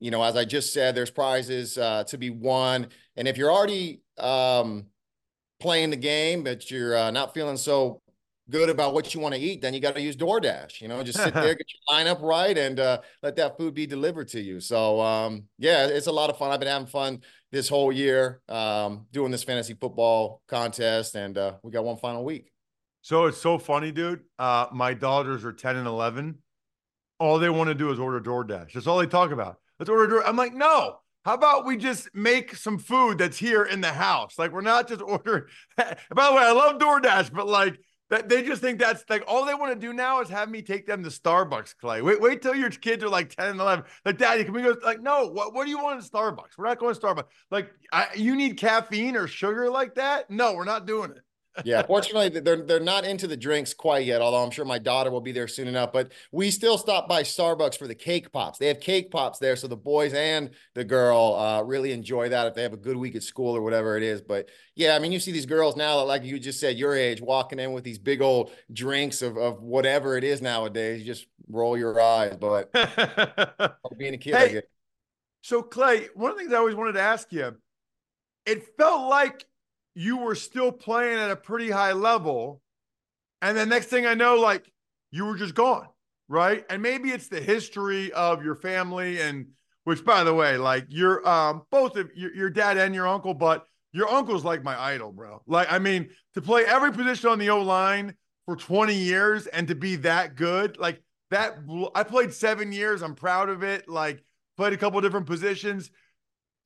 You 0.01 0.11
know, 0.11 0.23
as 0.23 0.37
I 0.37 0.45
just 0.45 0.73
said, 0.73 0.95
there's 0.95 1.11
prizes 1.11 1.79
uh, 1.79 2.05
to 2.09 2.19
be 2.19 2.31
won. 2.31 2.89
And 3.17 3.29
if 3.29 3.39
you're 3.39 3.51
already 3.51 4.03
um, 4.19 4.87
playing 5.61 5.91
the 5.91 5.97
game, 5.97 6.43
but 6.43 6.69
you're 6.69 6.97
uh, 6.97 7.11
not 7.13 7.33
feeling 7.33 7.57
so 7.57 8.03
good 8.51 8.69
about 8.69 8.93
what 8.93 9.15
you 9.15 9.21
want 9.21 9.35
to 9.35 9.41
eat, 9.41 9.63
then 9.63 9.73
you 9.73 9.81
got 9.81 9.95
to 9.95 10.03
use 10.03 10.17
DoorDash. 10.17 10.81
You 10.81 10.89
know, 10.89 11.03
just 11.05 11.23
sit 11.23 11.33
there, 11.33 11.55
get 11.55 11.67
your 11.73 11.97
lineup 11.97 12.21
right, 12.21 12.59
and 12.59 12.79
uh, 12.79 13.01
let 13.23 13.37
that 13.37 13.57
food 13.57 13.73
be 13.73 13.87
delivered 13.87 14.29
to 14.29 14.41
you. 14.41 14.61
So, 14.61 15.01
um, 15.01 15.45
yeah, 15.59 15.87
it's 15.87 16.09
a 16.09 16.13
lot 16.13 16.29
of 16.29 16.39
fun. 16.39 16.51
I've 16.51 16.61
been 16.61 16.69
having 16.69 16.89
fun 16.89 17.23
this 17.53 17.69
whole 17.69 17.93
year 17.93 18.41
um, 18.49 19.07
doing 19.13 19.31
this 19.31 19.45
fantasy 19.45 19.75
football 19.75 20.43
contest, 20.49 21.15
and 21.15 21.39
uh, 21.39 21.55
we 21.63 21.71
got 21.71 21.85
one 21.85 21.97
final 21.97 22.25
week. 22.25 22.53
So 23.07 23.27
it's 23.27 23.41
so 23.41 23.57
funny, 23.57 23.93
dude. 23.93 24.23
Uh, 24.37 24.67
my 24.73 24.93
daughters 24.93 25.45
are 25.45 25.53
10 25.53 25.77
and 25.77 25.87
11. 25.87 26.39
All 27.21 27.39
they 27.39 27.49
want 27.49 27.69
to 27.69 27.75
do 27.75 27.93
is 27.93 28.01
order 28.01 28.21
DoorDash. 28.21 28.73
That's 28.73 28.89
all 28.89 28.99
they 28.99 29.07
talk 29.07 29.31
about. 29.31 29.59
Let's 29.79 29.89
order 29.89 30.09
Door. 30.09 30.27
I'm 30.27 30.35
like, 30.35 30.53
no. 30.53 30.97
How 31.25 31.35
about 31.35 31.65
we 31.65 31.77
just 31.77 32.13
make 32.17 32.57
some 32.57 32.79
food 32.79 33.19
that's 33.19 33.39
here 33.39 33.63
in 33.63 33.81
the 33.81 33.93
house? 33.93 34.41
Like 34.41 34.51
we're 34.51 34.61
not 34.61 34.89
just 34.89 35.03
ordering. 35.07 35.45
By 35.77 35.95
the 36.11 36.33
way, 36.33 36.43
I 36.43 36.51
love 36.51 36.81
DoorDash, 36.81 37.33
but 37.33 37.47
like 37.47 37.79
that 38.11 38.29
they 38.29 38.43
just 38.43 38.61
think 38.61 38.81
that's 38.81 39.05
like 39.09 39.23
all 39.29 39.45
they 39.45 39.55
want 39.55 39.73
to 39.73 39.79
do 39.79 39.93
now 39.93 40.21
is 40.21 40.29
have 40.31 40.51
me 40.51 40.61
take 40.61 40.89
them 40.89 41.05
to 41.05 41.09
Starbucks, 41.09 41.77
Clay. 41.81 42.03
Wait, 42.03 42.21
wait 42.21 42.43
till 42.43 42.57
your 42.57 42.71
kids 42.71 43.05
are 43.05 43.09
like 43.09 43.33
10 43.33 43.51
and 43.51 43.61
11. 43.61 43.85
Like, 44.05 44.19
daddy, 44.19 44.43
can 44.43 44.53
we 44.53 44.63
go? 44.63 44.75
Like, 44.85 45.01
no, 45.01 45.29
what, 45.29 45.55
what 45.55 45.67
do 45.67 45.71
you 45.71 45.79
want 45.79 46.03
in 46.03 46.11
Starbucks? 46.11 46.59
We're 46.59 46.67
not 46.67 46.81
going 46.81 46.93
to 46.93 47.01
Starbucks. 47.01 47.27
Like, 47.53 47.71
I, 47.93 48.09
you 48.17 48.35
need 48.35 48.57
caffeine 48.57 49.15
or 49.15 49.29
sugar 49.29 49.71
like 49.71 49.95
that? 49.95 50.29
No, 50.29 50.55
we're 50.55 50.65
not 50.65 50.89
doing 50.89 51.13
it 51.13 51.23
yeah, 51.65 51.83
fortunately, 51.83 52.41
they're 52.41 52.63
they're 52.63 52.81
not 52.81 53.05
into 53.05 53.27
the 53.27 53.37
drinks 53.37 53.75
quite 53.75 54.07
yet. 54.07 54.21
Although 54.21 54.45
I'm 54.45 54.51
sure 54.51 54.65
my 54.65 54.79
daughter 54.79 55.11
will 55.11 55.21
be 55.21 55.33
there 55.33 55.49
soon 55.49 55.69
enough. 55.69 55.93
But 55.93 56.13
we 56.33 56.51
still 56.51 56.79
stop 56.79 57.09
by 57.09 57.23
Starbucks 57.23 57.79
for 57.79 57.87
the 57.87 57.95
cake 57.95 58.33
pops. 58.33 58.59
They 58.59 58.69
have 58.69 58.81
cake 58.81 59.11
pops 59.11 59.39
there, 59.39 59.57
so 59.57 59.67
the 59.67 59.77
boys 59.77 60.13
and 60.13 60.51
the 60.75 60.85
girl 60.85 61.35
uh, 61.35 61.63
really 61.63 61.93
enjoy 61.93 62.29
that 62.29 62.47
if 62.47 62.55
they 62.55 62.63
have 62.63 62.73
a 62.73 62.79
good 62.79 62.97
week 62.97 63.17
at 63.17 63.23
school 63.23 63.57
or 63.57 63.63
whatever 63.63 63.97
it 63.97 64.03
is. 64.03 64.21
But 64.21 64.49
yeah, 64.75 64.95
I 64.95 64.99
mean, 64.99 65.13
you 65.13 65.21
see 65.21 65.33
these 65.33 65.47
girls 65.47 65.77
now, 65.77 65.99
that, 65.99 66.05
like 66.05 66.25
you 66.25 66.39
just 66.39 66.61
said, 66.61 66.77
your 66.77 66.95
age, 66.95 67.21
walking 67.21 67.59
in 67.59 67.73
with 67.73 67.85
these 67.85 67.99
big 67.99 68.23
old 68.23 68.51
drinks 68.73 69.23
of 69.23 69.37
of 69.37 69.63
whatever 69.63 70.17
it 70.17 70.25
is 70.25 70.43
nowadays. 70.43 71.01
You 71.01 71.07
just 71.07 71.27
roll 71.49 71.79
your 71.79 72.01
eyes, 72.01 72.37
but 72.37 72.73
being 73.97 74.15
a 74.15 74.19
kid, 74.19 74.35
hey, 74.35 74.63
So 75.43 75.63
Clay, 75.63 76.09
one 76.15 76.31
of 76.31 76.37
the 76.37 76.43
things 76.43 76.53
I 76.53 76.59
always 76.59 76.75
wanted 76.75 76.93
to 76.93 77.01
ask 77.01 77.33
you, 77.33 77.57
it 78.45 78.77
felt 78.77 79.09
like 79.09 79.45
you 79.97 80.19
were 80.19 80.35
still 80.35 80.71
playing 80.71 81.19
at 81.19 81.31
a 81.31 81.37
pretty 81.37 81.71
high 81.71 81.93
level. 81.93 82.61
And 83.41 83.57
the 83.57 83.65
next 83.65 83.87
thing 83.87 84.07
I 84.07 84.15
know, 84.15 84.37
like 84.37 84.71
you 85.11 85.25
were 85.25 85.37
just 85.37 85.55
gone, 85.55 85.89
right? 86.29 86.65
And 86.69 86.83
maybe 86.83 87.11
it's 87.11 87.29
the 87.29 87.41
history 87.41 88.13
of 88.13 88.45
your 88.45 88.55
family 88.55 89.21
and 89.21 89.47
which 89.85 90.05
by 90.05 90.23
the 90.23 90.35
way, 90.35 90.59
like 90.59 90.87
you're 90.91 91.27
um 91.27 91.63
both 91.71 91.97
of 91.97 92.11
your, 92.15 92.35
your 92.35 92.51
dad 92.51 92.77
and 92.77 92.95
your 92.95 93.09
uncle, 93.09 93.33
but 93.33 93.67
your 93.93 94.09
uncle's 94.09 94.45
like 94.45 94.63
my 94.63 94.79
idol, 94.79 95.13
bro. 95.13 95.41
Like, 95.47 95.73
I 95.73 95.79
mean, 95.79 96.11
to 96.35 96.43
play 96.43 96.67
every 96.67 96.93
position 96.93 97.31
on 97.31 97.39
the 97.39 97.49
O 97.49 97.63
line 97.63 98.15
for 98.45 98.55
20 98.55 98.95
years 98.95 99.47
and 99.47 99.67
to 99.69 99.75
be 99.75 99.97
that 99.97 100.37
good, 100.37 100.77
like 100.77 101.03
that 101.31 101.59
I 101.95 102.03
played 102.03 102.35
seven 102.35 102.71
years. 102.73 103.01
I'm 103.01 103.15
proud 103.15 103.49
of 103.49 103.63
it. 103.63 103.89
Like, 103.89 104.23
played 104.59 104.75
a 104.75 104.77
couple 104.77 105.01
different 105.01 105.27
positions. 105.27 105.91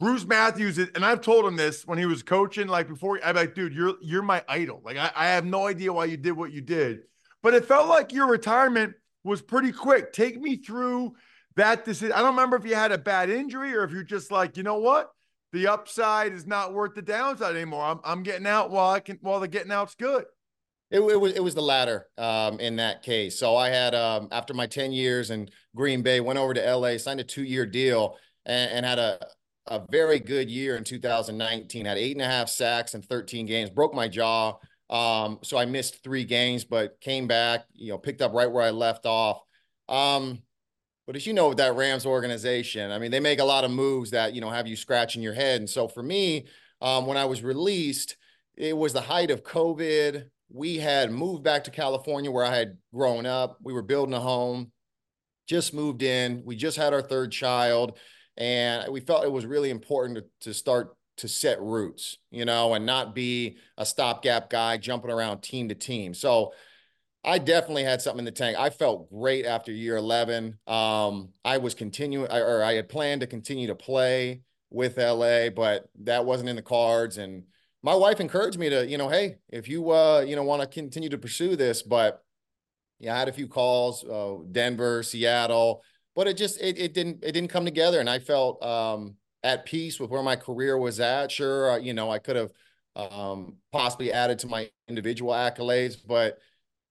Bruce 0.01 0.27
Matthews, 0.27 0.79
and 0.79 1.05
I've 1.05 1.21
told 1.21 1.45
him 1.45 1.57
this 1.57 1.87
when 1.87 1.99
he 1.99 2.07
was 2.07 2.23
coaching, 2.23 2.67
like 2.67 2.89
before, 2.89 3.21
I'm 3.23 3.37
like, 3.37 3.55
dude, 3.55 3.75
you're 3.75 3.97
you're 4.01 4.23
my 4.23 4.43
idol. 4.49 4.81
Like, 4.83 4.97
I, 4.97 5.13
I 5.15 5.27
have 5.27 5.45
no 5.45 5.67
idea 5.67 5.93
why 5.93 6.07
you 6.07 6.17
did 6.17 6.33
what 6.33 6.53
you 6.53 6.63
did. 6.63 7.01
But 7.43 7.53
it 7.53 7.67
felt 7.67 7.87
like 7.87 8.11
your 8.11 8.27
retirement 8.27 8.95
was 9.25 9.43
pretty 9.43 9.73
quick. 9.73 10.15
Take 10.15 10.41
me 10.41 10.57
through 10.57 11.13
that 11.57 11.85
decision. 11.85 12.13
I 12.13 12.21
don't 12.21 12.31
remember 12.31 12.57
if 12.57 12.65
you 12.65 12.75
had 12.75 12.93
a 12.93 12.99
bad 12.99 13.29
injury 13.29 13.75
or 13.75 13.85
if 13.85 13.93
you're 13.93 14.03
just 14.03 14.33
like, 14.33 14.57
you 14.57 14.63
know 14.63 14.79
what? 14.79 15.11
The 15.53 15.67
upside 15.67 16.33
is 16.33 16.47
not 16.47 16.73
worth 16.73 16.95
the 16.95 17.03
downside 17.03 17.55
anymore. 17.55 17.85
I'm 17.85 18.01
I'm 18.03 18.23
getting 18.23 18.47
out 18.47 18.71
while 18.71 18.91
I 18.91 19.01
can 19.01 19.19
while 19.21 19.39
the 19.39 19.49
getting 19.49 19.71
out's 19.71 19.95
good. 19.97 20.25
It, 20.91 21.01
it, 21.01 21.21
was 21.21 21.35
it 21.35 21.45
was 21.45 21.55
the 21.55 21.63
latter 21.63 22.09
um, 22.17 22.59
in 22.59 22.77
that 22.77 23.03
case. 23.03 23.39
So 23.39 23.55
I 23.55 23.69
had 23.69 23.95
um, 23.95 24.29
after 24.33 24.55
my 24.55 24.67
ten 24.67 24.93
years 24.93 25.31
in 25.31 25.51
Green 25.77 26.01
Bay, 26.01 26.21
went 26.21 26.39
over 26.39 26.55
to 26.55 26.75
LA, 26.75 26.97
signed 26.97 27.21
a 27.21 27.25
two 27.25 27.45
year 27.45 27.67
deal, 27.67 28.17
and, 28.47 28.73
and, 28.73 28.87
had 28.87 28.99
a 28.99 29.21
a 29.71 29.81
very 29.89 30.19
good 30.19 30.51
year 30.51 30.77
in 30.77 30.85
2019. 30.85 31.87
Had 31.87 31.97
eight 31.97 32.17
and 32.17 32.23
a 32.23 32.27
half 32.27 32.49
sacks 32.49 32.95
in 32.95 33.03
13 33.03 33.47
games. 33.47 33.71
Broke 33.71 33.95
my 33.95 34.09
jaw, 34.09 34.55
um, 34.91 35.39
so 35.43 35.57
I 35.57 35.65
missed 35.65 36.03
three 36.03 36.25
games, 36.25 36.65
but 36.65 37.01
came 37.01 37.27
back. 37.27 37.65
You 37.73 37.93
know, 37.93 37.99
picked 37.99 38.21
up 38.21 38.35
right 38.35 38.51
where 38.51 38.65
I 38.65 38.71
left 38.71 39.07
off. 39.07 39.41
Um, 39.89 40.43
but 41.07 41.17
as 41.17 41.27
you 41.27 41.33
know, 41.33 41.49
with 41.49 41.59
that 41.59 41.77
Rams 41.77 42.05
organization, 42.05 42.91
I 42.91 42.99
mean, 42.99 43.11
they 43.11 43.21
make 43.21 43.39
a 43.39 43.45
lot 43.45 43.65
of 43.65 43.71
moves 43.71 44.11
that 44.11 44.35
you 44.35 44.41
know 44.41 44.51
have 44.51 44.67
you 44.67 44.77
scratching 44.77 45.23
your 45.23 45.35
head. 45.35 45.61
And 45.61 45.71
so 45.71 45.89
for 45.89 46.03
me, 46.03 46.47
um, 46.83 47.07
when 47.07 47.17
I 47.17 47.25
was 47.25 47.43
released, 47.43 48.17
it 48.57 48.77
was 48.77 48.93
the 48.93 49.01
height 49.01 49.31
of 49.31 49.45
COVID. 49.45 50.25
We 50.53 50.79
had 50.79 51.13
moved 51.13 51.45
back 51.45 51.65
to 51.65 51.71
California 51.71 52.31
where 52.31 52.45
I 52.45 52.55
had 52.55 52.77
grown 52.93 53.25
up. 53.25 53.59
We 53.63 53.73
were 53.73 53.83
building 53.83 54.15
a 54.15 54.21
home, 54.21 54.73
just 55.47 55.73
moved 55.73 56.03
in. 56.03 56.43
We 56.45 56.57
just 56.57 56.77
had 56.77 56.93
our 56.93 57.03
third 57.03 57.31
child 57.31 57.97
and 58.41 58.91
we 58.91 59.01
felt 59.01 59.25
it 59.25 59.31
was 59.31 59.45
really 59.45 59.71
important 59.71 60.19
to, 60.19 60.25
to 60.49 60.55
start 60.55 60.97
to 61.19 61.29
set 61.29 61.61
roots, 61.61 62.17
you 62.31 62.47
know, 62.47 62.73
and 62.73 62.87
not 62.87 63.15
be 63.15 63.59
a 63.77 63.85
stopgap 63.85 64.49
guy 64.49 64.79
jumping 64.79 65.11
around 65.11 65.43
team 65.43 65.69
to 65.69 65.75
team. 65.75 66.15
So 66.15 66.55
I 67.23 67.37
definitely 67.37 67.85
had 67.85 68.01
something 68.01 68.21
in 68.21 68.25
the 68.25 68.31
tank. 68.31 68.59
I 68.59 68.71
felt 68.71 69.11
great 69.11 69.45
after 69.45 69.71
year 69.71 69.97
11. 69.97 70.59
Um, 70.67 71.29
I 71.45 71.59
was 71.59 71.75
continuing, 71.75 72.33
or 72.33 72.63
I 72.63 72.73
had 72.73 72.89
planned 72.89 73.21
to 73.21 73.27
continue 73.27 73.67
to 73.67 73.75
play 73.75 74.41
with 74.71 74.97
LA, 74.97 75.51
but 75.51 75.91
that 76.03 76.25
wasn't 76.25 76.49
in 76.49 76.57
the 76.57 76.63
cards. 76.63 77.19
And 77.19 77.45
my 77.83 77.95
wife 77.95 78.21
encouraged 78.21 78.59
me 78.59 78.71
to, 78.71 78.87
you 78.87 78.97
know, 78.97 79.11
hey, 79.11 79.37
if 79.51 79.69
you, 79.69 79.91
uh, 79.91 80.25
you 80.27 80.35
know, 80.35 80.45
want 80.45 80.63
to 80.63 80.67
continue 80.67 81.11
to 81.11 81.19
pursue 81.19 81.57
this, 81.57 81.83
but 81.83 82.25
yeah, 82.99 83.15
I 83.15 83.19
had 83.19 83.29
a 83.29 83.33
few 83.33 83.49
calls, 83.49 84.03
uh, 84.05 84.37
Denver, 84.51 85.03
Seattle, 85.03 85.83
but 86.15 86.27
it 86.27 86.37
just 86.37 86.61
it, 86.61 86.79
it 86.79 86.95
didn't 86.95 87.23
it 87.23 87.33
didn't 87.33 87.51
come 87.51 87.65
together. 87.65 88.01
And 88.01 88.11
i 88.11 88.19
felt 88.19 88.63
um 88.63 89.17
at 89.43 89.65
peace 89.65 89.99
with 89.99 90.11
where 90.11 90.23
my 90.23 90.37
career 90.37 90.77
was 90.79 91.01
at. 91.01 91.31
Sure 91.33 91.79
you 91.79 91.95
know 91.95 92.11
i 92.11 92.19
could 92.19 92.37
have 92.37 92.51
um 92.97 93.57
possibly 93.73 94.13
added 94.13 94.39
to 94.41 94.47
my 94.47 94.69
individual 94.89 95.33
accolades 95.33 95.97
but 96.07 96.39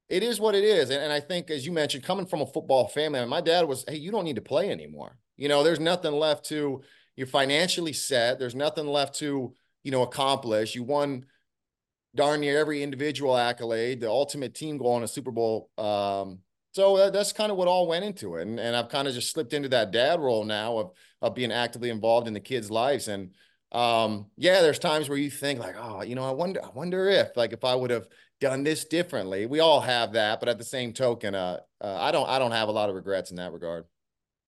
it 0.08 0.24
is 0.24 0.40
what 0.40 0.56
it 0.56 0.64
is. 0.64 0.90
And, 0.90 1.04
and 1.04 1.14
i 1.14 1.20
think 1.20 1.50
as 1.52 1.66
you 1.66 1.72
mentioned 1.72 2.04
coming 2.04 2.26
from 2.26 2.42
a 2.42 2.48
football 2.48 2.88
family 2.88 3.24
my 3.26 3.42
dad 3.42 3.68
was 3.68 3.86
hey 3.88 3.98
you 3.98 4.12
don't 4.12 4.26
need 4.26 4.38
to 4.38 4.42
play 4.42 4.70
anymore. 4.70 5.18
You 5.38 5.48
know 5.50 5.64
there's 5.64 5.80
nothing 5.80 6.14
left 6.14 6.46
to 6.46 6.82
you're 7.16 7.28
financially 7.28 7.92
set. 7.92 8.40
There's 8.40 8.56
nothing 8.56 8.88
left 8.88 9.16
to 9.16 9.54
you 9.84 9.92
know 9.92 10.04
accomplish. 10.04 10.74
You 10.74 10.84
won 10.84 11.26
darn 12.16 12.40
near 12.40 12.58
every 12.58 12.82
individual 12.82 13.38
accolade. 13.38 14.00
The 14.00 14.10
ultimate 14.10 14.56
team 14.56 14.78
goal 14.78 14.98
in 14.98 15.04
a 15.04 15.08
super 15.08 15.32
bowl 15.32 15.70
um 15.78 16.40
so 16.72 16.98
that, 16.98 17.14
that's 17.14 17.34
kind 17.34 17.52
of 17.52 17.58
what 17.58 17.68
all 17.68 17.88
went 17.88 18.06
into 18.06 18.36
it. 18.36 18.48
And, 18.48 18.60
and 18.60 18.76
I've 18.76 18.90
kind 18.90 19.08
of 19.08 19.14
just 19.14 19.32
slipped 19.32 19.54
into 19.54 19.70
that 19.70 19.92
dad 19.92 20.20
role 20.20 20.44
now 20.44 20.78
of, 20.78 20.92
of 21.22 21.36
being 21.36 21.52
actively 21.52 21.90
involved 21.90 22.28
in 22.28 22.34
the 22.34 22.40
kids' 22.40 22.70
lives. 22.70 23.08
And 23.08 23.32
um, 23.72 24.28
yeah, 24.38 24.62
there's 24.62 24.80
times 24.80 25.10
where 25.10 25.18
you 25.18 25.30
think 25.30 25.60
like, 25.60 25.76
oh, 25.78 26.02
you 26.02 26.16
know, 26.16 26.28
I 26.28 26.32
wonder, 26.32 26.64
I 26.64 26.70
wonder 26.70 27.10
if 27.10 27.36
like 27.36 27.54
if 27.54 27.64
I 27.64 27.76
would 27.76 27.92
have 27.92 28.08
done 28.40 28.64
this 28.64 28.86
differently. 28.86 29.46
We 29.46 29.60
all 29.60 29.82
have 29.82 30.14
that, 30.14 30.40
but 30.40 30.50
at 30.50 30.58
the 30.58 30.64
same 30.64 30.94
token, 30.94 31.36
uh, 31.36 31.60
uh, 31.82 31.98
I 32.00 32.12
don't, 32.12 32.30
I 32.30 32.40
don't 32.40 32.52
have 32.52 32.70
a 32.70 32.72
lot 32.72 32.90
of 32.90 32.96
regrets 32.96 33.32
in 33.32 33.38
that 33.38 33.52
regard. 33.52 33.86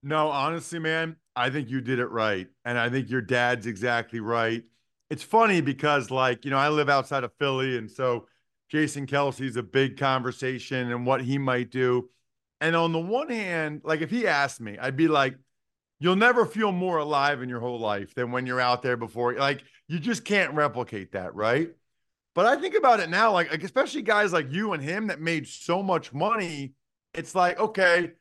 No, 0.04 0.30
honestly, 0.30 0.80
man, 0.80 1.18
I 1.36 1.50
think 1.52 1.70
you 1.70 1.80
did 1.80 2.00
it 2.00 2.08
right, 2.08 2.48
and 2.66 2.78
I 2.78 2.90
think 2.90 3.10
your 3.10 3.22
dad's 3.22 3.68
exactly 3.68 4.20
right. 4.20 4.64
It's 5.12 5.22
funny 5.22 5.62
because, 5.62 6.10
like, 6.10 6.44
you 6.44 6.52
know, 6.52 6.58
I 6.58 6.70
live 6.70 6.90
outside 6.90 7.24
of 7.24 7.32
Philly, 7.38 7.78
and 7.78 7.92
so 7.92 8.28
Jason 8.72 9.06
Kelce's 9.06 9.58
a 9.58 9.64
big 9.64 9.98
conversation 9.98 10.92
and 10.92 11.06
what 11.06 11.22
he 11.22 11.38
might 11.38 11.70
do. 11.72 12.10
And 12.62 12.76
on 12.76 12.94
the 12.94 13.00
one 13.00 13.30
hand, 13.30 13.82
like 13.84 14.02
if 14.02 14.10
he 14.10 14.28
asked 14.28 14.62
me, 14.62 14.78
I'd 14.80 14.96
be 14.96 15.10
like, 15.10 15.36
you'll 16.00 16.16
never 16.16 16.46
feel 16.46 16.72
more 16.72 16.98
alive 16.98 17.42
in 17.42 17.50
your 17.50 17.60
whole 17.60 17.80
life 17.80 18.16
than 18.16 18.32
when 18.32 18.46
you're 18.46 18.62
out 18.62 18.82
there 18.82 18.96
before. 18.96 19.34
Like 19.34 19.64
you 19.88 20.00
just 20.00 20.24
can't 20.24 20.54
replicate 20.54 21.12
that, 21.12 21.36
right? 21.36 21.70
But 22.34 22.46
I 22.46 22.56
think 22.56 22.76
about 22.76 23.02
it 23.02 23.10
now, 23.10 23.34
like, 23.34 23.52
like 23.52 23.64
especially 23.64 24.04
guys 24.04 24.32
like 24.32 24.52
you 24.52 24.72
and 24.72 24.82
him 24.82 25.08
that 25.08 25.20
made 25.20 25.48
so 25.48 25.84
much 25.84 26.14
money. 26.14 26.74
It's 27.14 27.36
like, 27.36 27.60
okay, 27.60 28.12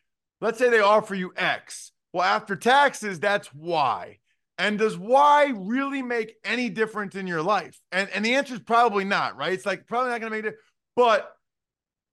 let's 0.41 0.59
say 0.59 0.69
they 0.69 0.81
offer 0.81 1.15
you 1.15 1.33
X. 1.37 1.93
Well, 2.13 2.25
after 2.25 2.57
taxes, 2.57 3.21
that's 3.21 3.55
Y. 3.55 4.19
And 4.61 4.79
does 4.79 4.97
Y 4.99 5.53
really 5.57 6.03
make 6.03 6.37
any 6.45 6.69
difference 6.69 7.15
in 7.17 7.27
your 7.27 7.43
life? 7.43 7.81
And 7.91 8.11
and 8.11 8.23
the 8.25 8.35
answer 8.35 8.55
is 8.55 8.61
probably 8.61 9.05
not, 9.05 9.37
right? 9.37 9.55
It's 9.55 9.65
like 9.65 9.87
probably 9.87 10.11
not 10.11 10.21
going 10.21 10.31
to 10.31 10.37
make 10.37 10.45
it. 10.45 10.57
But 10.95 11.33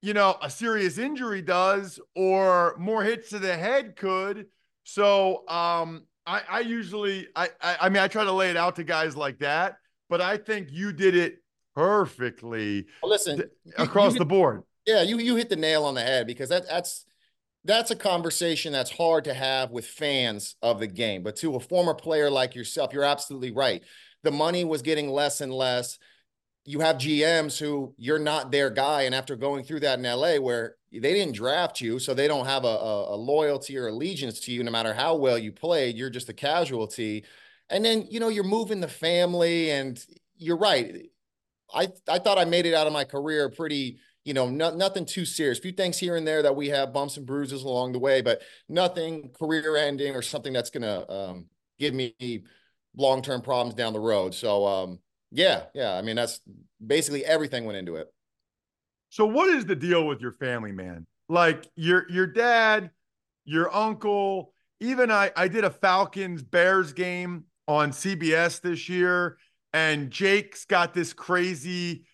you 0.01 0.13
know, 0.13 0.37
a 0.41 0.49
serious 0.49 0.97
injury 0.97 1.41
does, 1.41 1.99
or 2.15 2.75
more 2.79 3.03
hits 3.03 3.29
to 3.29 3.39
the 3.39 3.55
head 3.55 3.95
could. 3.97 4.45
So 4.85 5.45
um, 5.49 6.05
I, 6.25 6.41
I 6.49 6.59
usually 6.61 7.27
I, 7.35 7.49
I 7.61 7.77
I 7.81 7.89
mean 7.89 8.01
I 8.01 8.07
try 8.07 8.23
to 8.23 8.31
lay 8.31 8.49
it 8.49 8.55
out 8.57 8.77
to 8.77 8.85
guys 8.85 9.17
like 9.17 9.39
that, 9.39 9.75
but 10.09 10.21
I 10.21 10.37
think 10.37 10.69
you 10.71 10.93
did 10.93 11.15
it 11.15 11.39
perfectly 11.75 12.85
Well, 13.03 13.11
listen, 13.11 13.37
th- 13.37 13.49
across 13.77 14.13
you 14.13 14.19
the 14.19 14.23
hit- 14.25 14.29
board. 14.29 14.63
Yeah, 14.85 15.01
you 15.03 15.17
you 15.17 15.35
hit 15.35 15.49
the 15.49 15.57
nail 15.57 15.83
on 15.83 15.95
the 15.95 16.01
head 16.01 16.27
because 16.27 16.47
that 16.47 16.65
that's 16.69 17.05
that's 17.67 17.91
a 17.91 17.95
conversation 17.95 18.71
that's 18.71 18.89
hard 18.89 19.25
to 19.25 19.33
have 19.33 19.71
with 19.71 19.85
fans 19.85 20.55
of 20.61 20.79
the 20.79 20.87
game. 20.87 21.21
But 21.21 21.35
to 21.37 21.55
a 21.55 21.59
former 21.59 21.93
player 21.93 22.29
like 22.29 22.55
yourself, 22.55 22.93
you're 22.93 23.03
absolutely 23.03 23.51
right. 23.51 23.83
The 24.23 24.31
money 24.31 24.63
was 24.63 24.81
getting 24.81 25.09
less 25.09 25.41
and 25.41 25.53
less. 25.53 25.99
You 26.63 26.79
have 26.79 26.95
GMs 26.95 27.59
who 27.59 27.93
you're 27.97 28.19
not 28.19 28.51
their 28.51 28.69
guy, 28.69 29.03
and 29.03 29.13
after 29.13 29.35
going 29.35 29.63
through 29.63 29.81
that 29.81 29.99
in 29.99 30.05
LA, 30.05 30.37
where 30.37 30.75
they 30.91 31.13
didn't 31.13 31.35
draft 31.35 31.81
you, 31.81 31.99
so 31.99 32.13
they 32.13 32.27
don't 32.27 32.45
have 32.45 32.63
a, 32.63 32.67
a, 32.67 33.15
loyalty 33.15 33.77
or 33.77 33.87
allegiance 33.87 34.39
to 34.41 34.51
you, 34.51 34.63
no 34.63 34.71
matter 34.71 34.93
how 34.93 35.15
well 35.15 35.37
you 35.37 35.51
played, 35.51 35.97
you're 35.97 36.09
just 36.09 36.29
a 36.29 36.33
casualty. 36.33 37.25
And 37.69 37.83
then 37.83 38.05
you 38.09 38.19
know 38.19 38.29
you're 38.29 38.43
moving 38.43 38.79
the 38.81 38.87
family, 38.87 39.71
and 39.71 40.03
you're 40.37 40.57
right. 40.57 41.09
I 41.73 41.89
I 42.09 42.19
thought 42.19 42.37
I 42.37 42.45
made 42.45 42.65
it 42.65 42.73
out 42.73 42.87
of 42.87 42.93
my 42.93 43.03
career 43.03 43.49
pretty 43.49 43.99
you 44.27 44.33
know, 44.33 44.49
no, 44.49 44.75
nothing 44.75 45.05
too 45.05 45.23
serious. 45.23 45.57
A 45.57 45.61
few 45.61 45.71
things 45.71 45.97
here 45.97 46.17
and 46.17 46.27
there 46.27 46.41
that 46.41 46.53
we 46.53 46.67
have 46.67 46.91
bumps 46.91 47.15
and 47.15 47.25
bruises 47.25 47.63
along 47.63 47.93
the 47.93 47.99
way, 47.99 48.21
but 48.21 48.41
nothing 48.67 49.29
career 49.29 49.77
ending 49.77 50.15
or 50.15 50.21
something 50.21 50.51
that's 50.51 50.69
going 50.69 50.83
to 50.83 51.09
um, 51.09 51.45
give 51.79 51.93
me 51.93 52.43
long 52.97 53.21
term 53.21 53.41
problems 53.41 53.73
down 53.73 53.93
the 53.93 54.01
road. 54.01 54.35
So, 54.35 54.65
um, 54.67 54.99
yeah, 55.31 55.63
yeah. 55.73 55.93
I 55.93 56.01
mean, 56.01 56.17
that's 56.17 56.41
basically 56.85 57.23
everything 57.23 57.63
went 57.63 57.77
into 57.77 57.95
it. 57.95 58.07
So 59.11 59.25
what 59.25 59.47
is 59.47 59.65
the 59.65 59.77
deal 59.77 60.05
with 60.05 60.19
your 60.19 60.33
family, 60.33 60.73
man? 60.73 61.07
Like 61.29 61.65
your 61.77 62.05
your 62.09 62.27
dad, 62.27 62.91
your 63.45 63.73
uncle, 63.73 64.53
even 64.81 65.09
I 65.09 65.31
I 65.37 65.47
did 65.47 65.63
a 65.63 65.69
Falcons 65.69 66.43
Bears 66.43 66.91
game 66.91 67.45
on 67.65 67.91
CBS 67.91 68.59
this 68.59 68.89
year 68.89 69.37
and 69.73 70.09
Jake's 70.09 70.65
got 70.65 70.93
this 70.93 71.13
crazy 71.13 72.06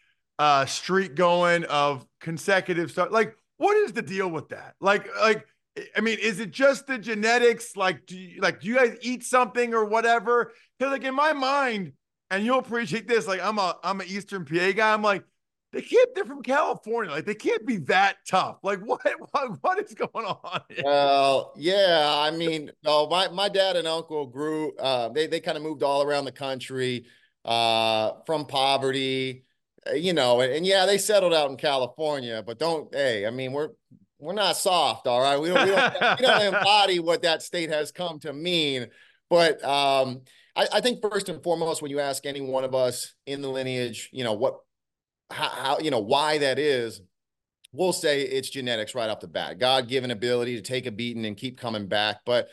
uh 0.43 0.65
streak 0.65 1.15
going 1.15 1.63
of 1.65 2.05
consecutive 2.19 2.91
stuff. 2.91 3.09
Like 3.12 3.38
what 3.57 3.77
is 3.77 3.93
the 3.93 4.01
deal 4.01 4.29
with 4.29 4.50
that? 4.50 4.75
Like 4.81 5.07
like 5.21 5.47
I 5.95 6.01
mean, 6.01 6.17
is 6.21 6.41
it 6.41 6.51
just 6.51 6.85
the 6.85 6.97
genetics? 6.97 7.77
Like, 7.77 8.05
do 8.05 8.17
you, 8.17 8.41
like 8.41 8.59
do 8.59 8.67
you 8.67 8.75
guys 8.75 8.97
eat 9.01 9.23
something 9.23 9.73
or 9.73 9.85
whatever? 9.85 10.51
Because 10.77 10.91
like 10.91 11.05
in 11.05 11.15
my 11.15 11.31
mind, 11.31 11.93
and 12.29 12.43
you'll 12.45 12.59
appreciate 12.59 13.07
this. 13.07 13.25
Like 13.25 13.41
I'm 13.41 13.57
a 13.57 13.77
I'm 13.85 14.01
an 14.01 14.07
Eastern 14.09 14.43
PA 14.43 14.73
guy. 14.73 14.93
I'm 14.93 15.01
like 15.01 15.23
they 15.71 15.81
can't. 15.81 16.13
They're 16.13 16.25
from 16.25 16.43
California. 16.43 17.09
Like 17.09 17.25
they 17.25 17.35
can't 17.35 17.65
be 17.65 17.77
that 17.77 18.17
tough. 18.27 18.57
Like 18.63 18.79
what? 18.85 19.01
What, 19.31 19.57
what 19.62 19.79
is 19.79 19.93
going 19.93 20.25
on? 20.25 20.62
Here? 20.67 20.83
Well, 20.83 21.53
yeah. 21.55 22.05
I 22.17 22.31
mean, 22.31 22.69
no, 22.83 23.07
my 23.07 23.29
my 23.29 23.47
dad 23.47 23.77
and 23.77 23.88
uncle 23.88 24.27
grew. 24.27 24.75
Uh, 24.75 25.07
they 25.07 25.27
they 25.27 25.39
kind 25.39 25.55
of 25.55 25.63
moved 25.63 25.83
all 25.83 26.03
around 26.03 26.25
the 26.25 26.33
country, 26.33 27.05
uh, 27.45 28.12
from 28.25 28.45
poverty, 28.45 29.45
you 29.94 30.13
know, 30.13 30.42
and, 30.42 30.54
and 30.54 30.66
yeah, 30.66 30.86
they 30.86 30.98
settled 30.98 31.34
out 31.34 31.50
in 31.50 31.58
California. 31.58 32.44
But 32.46 32.60
don't, 32.60 32.94
hey, 32.94 33.25
I 33.25 33.30
mean, 33.30 33.52
we're 33.52 33.70
we're 34.20 34.34
not 34.34 34.56
soft, 34.56 35.06
all 35.08 35.22
right. 35.22 35.40
We 35.40 35.50
don't 35.50 35.66
we 35.66 35.75
don't, 35.75 36.20
we 36.20 36.25
don't 36.25 36.42
embody 36.56 37.00
what 37.00 37.24
that 37.24 37.42
state 37.42 37.70
has 37.70 37.92
come 37.92 38.20
to 38.20 38.34
mean. 38.34 38.88
But 39.30 39.63
um, 39.63 40.22
I, 40.56 40.68
I 40.74 40.82
think 40.82 41.02
first 41.02 41.30
and 41.30 41.44
foremost, 41.44 41.82
when 41.82 41.92
you 41.92 42.00
ask 42.00 42.25
any 42.25 42.42
one 42.42 42.63
of 42.63 42.74
us 42.74 43.13
in 43.25 43.42
the 43.42 43.50
lineage, 43.50 44.10
you 44.13 44.24
know 44.24 44.34
what, 44.34 44.60
how, 45.30 45.50
how 45.50 45.80
you 45.80 45.92
know 45.92 46.00
why 46.00 46.38
that 46.40 46.60
is, 46.60 47.02
we'll 47.74 47.94
say 47.94 48.22
it's 48.22 48.50
genetics 48.50 48.96
right 48.96 49.10
off 49.10 49.20
the 49.20 49.28
bat. 49.28 49.60
God 49.60 49.88
given 49.88 50.12
ability 50.12 50.56
to 50.56 50.62
take 50.62 50.86
a 50.86 50.92
beating 50.92 51.25
and 51.25 51.36
keep 51.36 51.60
coming 51.60 51.88
back. 51.88 52.20
But 52.25 52.48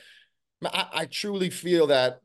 I, 0.65 0.87
I 0.93 1.05
truly 1.07 1.51
feel 1.51 1.89
that 1.89 2.21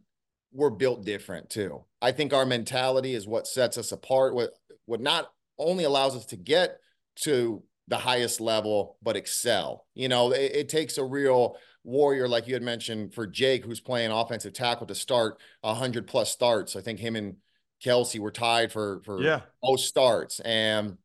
we're 0.56 0.70
built 0.70 1.04
different 1.04 1.50
too. 1.50 1.84
I 2.02 2.12
think 2.12 2.34
our 2.34 2.46
mentality 2.46 3.14
is 3.14 3.28
what 3.28 3.46
sets 3.48 3.78
us 3.78 3.92
apart. 3.92 4.34
What 4.34 4.52
what 4.86 5.02
not 5.02 5.30
only 5.58 5.84
allows 5.84 6.16
us 6.16 6.26
to 6.28 6.38
get 6.38 6.78
to 7.24 7.62
the 7.88 7.98
highest 7.98 8.42
level, 8.42 8.98
but 9.04 9.16
excel. 9.16 9.86
You 9.94 10.10
know, 10.10 10.32
it, 10.32 10.52
it 10.56 10.70
takes 10.70 10.98
a 10.98 11.04
real 11.04 11.58
warrior, 11.84 12.28
like 12.28 12.48
you 12.48 12.54
had 12.54 12.64
mentioned, 12.64 13.14
for 13.14 13.28
Jake, 13.28 13.64
who's 13.66 13.80
playing 13.80 14.12
offensive 14.12 14.54
tackle 14.54 14.88
to 14.88 14.96
start 14.96 15.40
hundred 15.64 16.08
plus 16.08 16.32
starts. 16.32 16.76
I 16.76 16.82
think 16.82 17.00
him 17.00 17.16
and 17.16 17.36
Kelce 17.84 18.20
were 18.20 18.32
tied 18.32 18.72
for 18.72 19.02
for 19.04 19.22
Yeah. 19.22 19.42
most 19.64 19.88
starts, 19.88 20.40
and 20.40 20.98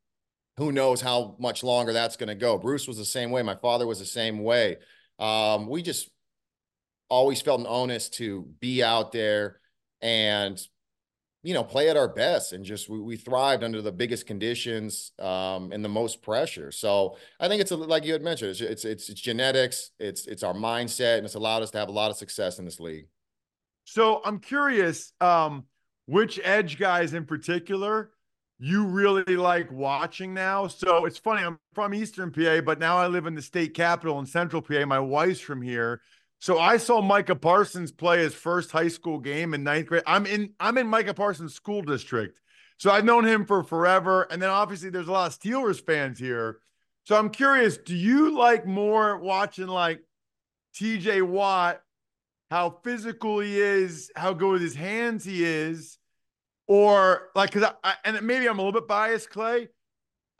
who 0.57 0.73
knows 0.73 1.01
how 1.01 1.37
much 1.39 1.63
longer 1.63 1.93
that's 1.93 2.17
going 2.17 2.29
to 2.29 2.35
go. 2.35 2.59
Bruce 2.59 2.87
was 2.87 2.99
the 2.99 3.05
same 3.05 3.31
way. 3.31 3.43
My 3.43 3.57
father 3.57 3.87
was 3.87 3.99
the 3.99 4.05
same 4.07 4.39
way. 4.43 4.77
Um, 5.19 5.67
we 5.69 5.83
just 5.83 6.11
always 7.11 7.43
felt 7.43 7.61
an 7.61 7.67
onus 7.69 8.09
to 8.09 8.49
be 8.61 8.83
out 8.83 9.13
there 9.13 9.61
and 10.01 10.61
you 11.43 11.55
know 11.55 11.65
play 11.65 11.89
at 11.89 11.97
our 11.97 12.09
best 12.09 12.53
and 12.53 12.65
just 12.65 12.89
we, 12.89 13.01
we 13.01 13.17
thrived 13.17 13.65
under 13.65 13.83
the 13.83 13.93
biggest 13.93 14.27
conditions 14.27 15.13
um 15.19 15.73
and 15.73 15.85
the 15.85 15.89
most 15.89 16.23
pressure 16.23 16.71
so 16.71 17.17
i 17.41 17.49
think 17.49 17.61
it's 17.61 17.71
a, 17.71 17.77
like 17.77 18.05
you 18.05 18.13
had 18.13 18.23
mentioned 18.23 18.51
it's, 18.51 18.61
it's 18.61 18.85
it's 18.85 19.09
it's 19.09 19.21
genetics 19.21 19.91
it's 19.99 20.27
it's 20.27 20.43
our 20.43 20.55
mindset 20.55 21.17
and 21.17 21.25
it's 21.27 21.35
allowed 21.35 21.63
us 21.63 21.71
to 21.71 21.79
have 21.79 21.89
a 21.89 21.93
lot 21.93 22.11
of 22.11 22.17
success 22.17 22.59
in 22.59 22.65
this 22.65 22.81
league 22.81 23.07
So 23.85 24.21
I'm 24.25 24.39
curious, 24.39 25.13
um, 25.21 25.65
which 26.07 26.41
edge 26.45 26.79
guys 26.79 27.15
in 27.15 27.25
particular 27.25 28.11
you 28.59 28.87
really 28.87 29.37
like 29.37 29.73
watching 29.73 30.35
now. 30.35 30.67
So 30.67 31.07
it's 31.07 31.19
funny, 31.19 31.43
I'm 31.43 31.59
from 31.75 31.95
Eastern 31.95 32.31
PA, 32.31 32.61
but 32.61 32.79
now 32.79 32.99
I 32.99 33.07
live 33.07 33.27
in 33.27 33.35
the 33.35 33.43
state 33.43 33.75
capital 33.75 34.19
in 34.19 34.27
Central 34.27 34.61
PA. 34.61 34.85
My 34.85 35.01
wife's 35.01 35.41
from 35.41 35.63
here. 35.63 36.03
So 36.41 36.59
I 36.59 36.79
saw 36.79 37.03
Micah 37.03 37.37
Parsons 37.37 37.93
play 37.93 38.19
his 38.19 38.35
first 38.35 38.71
high 38.71 38.89
school 38.89 39.19
game 39.19 39.55
in 39.55 39.63
ninth 39.63 39.87
grade. 39.87 40.03
I'm 40.07 40.27
in 40.27 40.55
I'm 40.59 40.79
in 40.79 40.87
Micah 40.87 41.15
Parsons 41.15 41.55
school 41.55 41.83
district. 41.83 42.41
So 42.79 42.91
I've 42.91 43.05
known 43.05 43.27
him 43.27 43.45
for 43.45 43.63
forever. 43.63 44.23
And 44.31 44.41
then 44.41 44.49
obviously 44.49 44.89
there's 44.89 45.09
a 45.09 45.13
lot 45.13 45.31
of 45.31 45.39
Steelers 45.39 45.85
fans 45.85 46.19
here. 46.19 46.61
So 47.05 47.15
I'm 47.15 47.29
curious, 47.29 47.77
do 47.77 47.95
you 47.95 48.37
like 48.37 48.67
more 48.67 49.19
watching 49.19 49.67
like 49.67 50.01
TJ 50.75 51.23
Watt 51.23 51.83
how 52.51 52.79
physical 52.83 53.41
he 53.41 53.61
is, 53.61 54.11
how 54.17 54.33
good 54.33 54.53
with 54.53 54.63
his 54.63 54.75
hands 54.75 55.25
he 55.25 55.45
is, 55.45 55.99
or 56.67 57.29
like, 57.35 57.53
because 57.53 57.71
I, 57.85 57.91
I, 57.91 57.95
and 58.05 58.23
maybe 58.27 58.49
I'm 58.49 58.59
a 58.59 58.63
little 58.63 58.81
bit 58.81 58.89
biased, 58.89 59.31
Clay. 59.31 59.69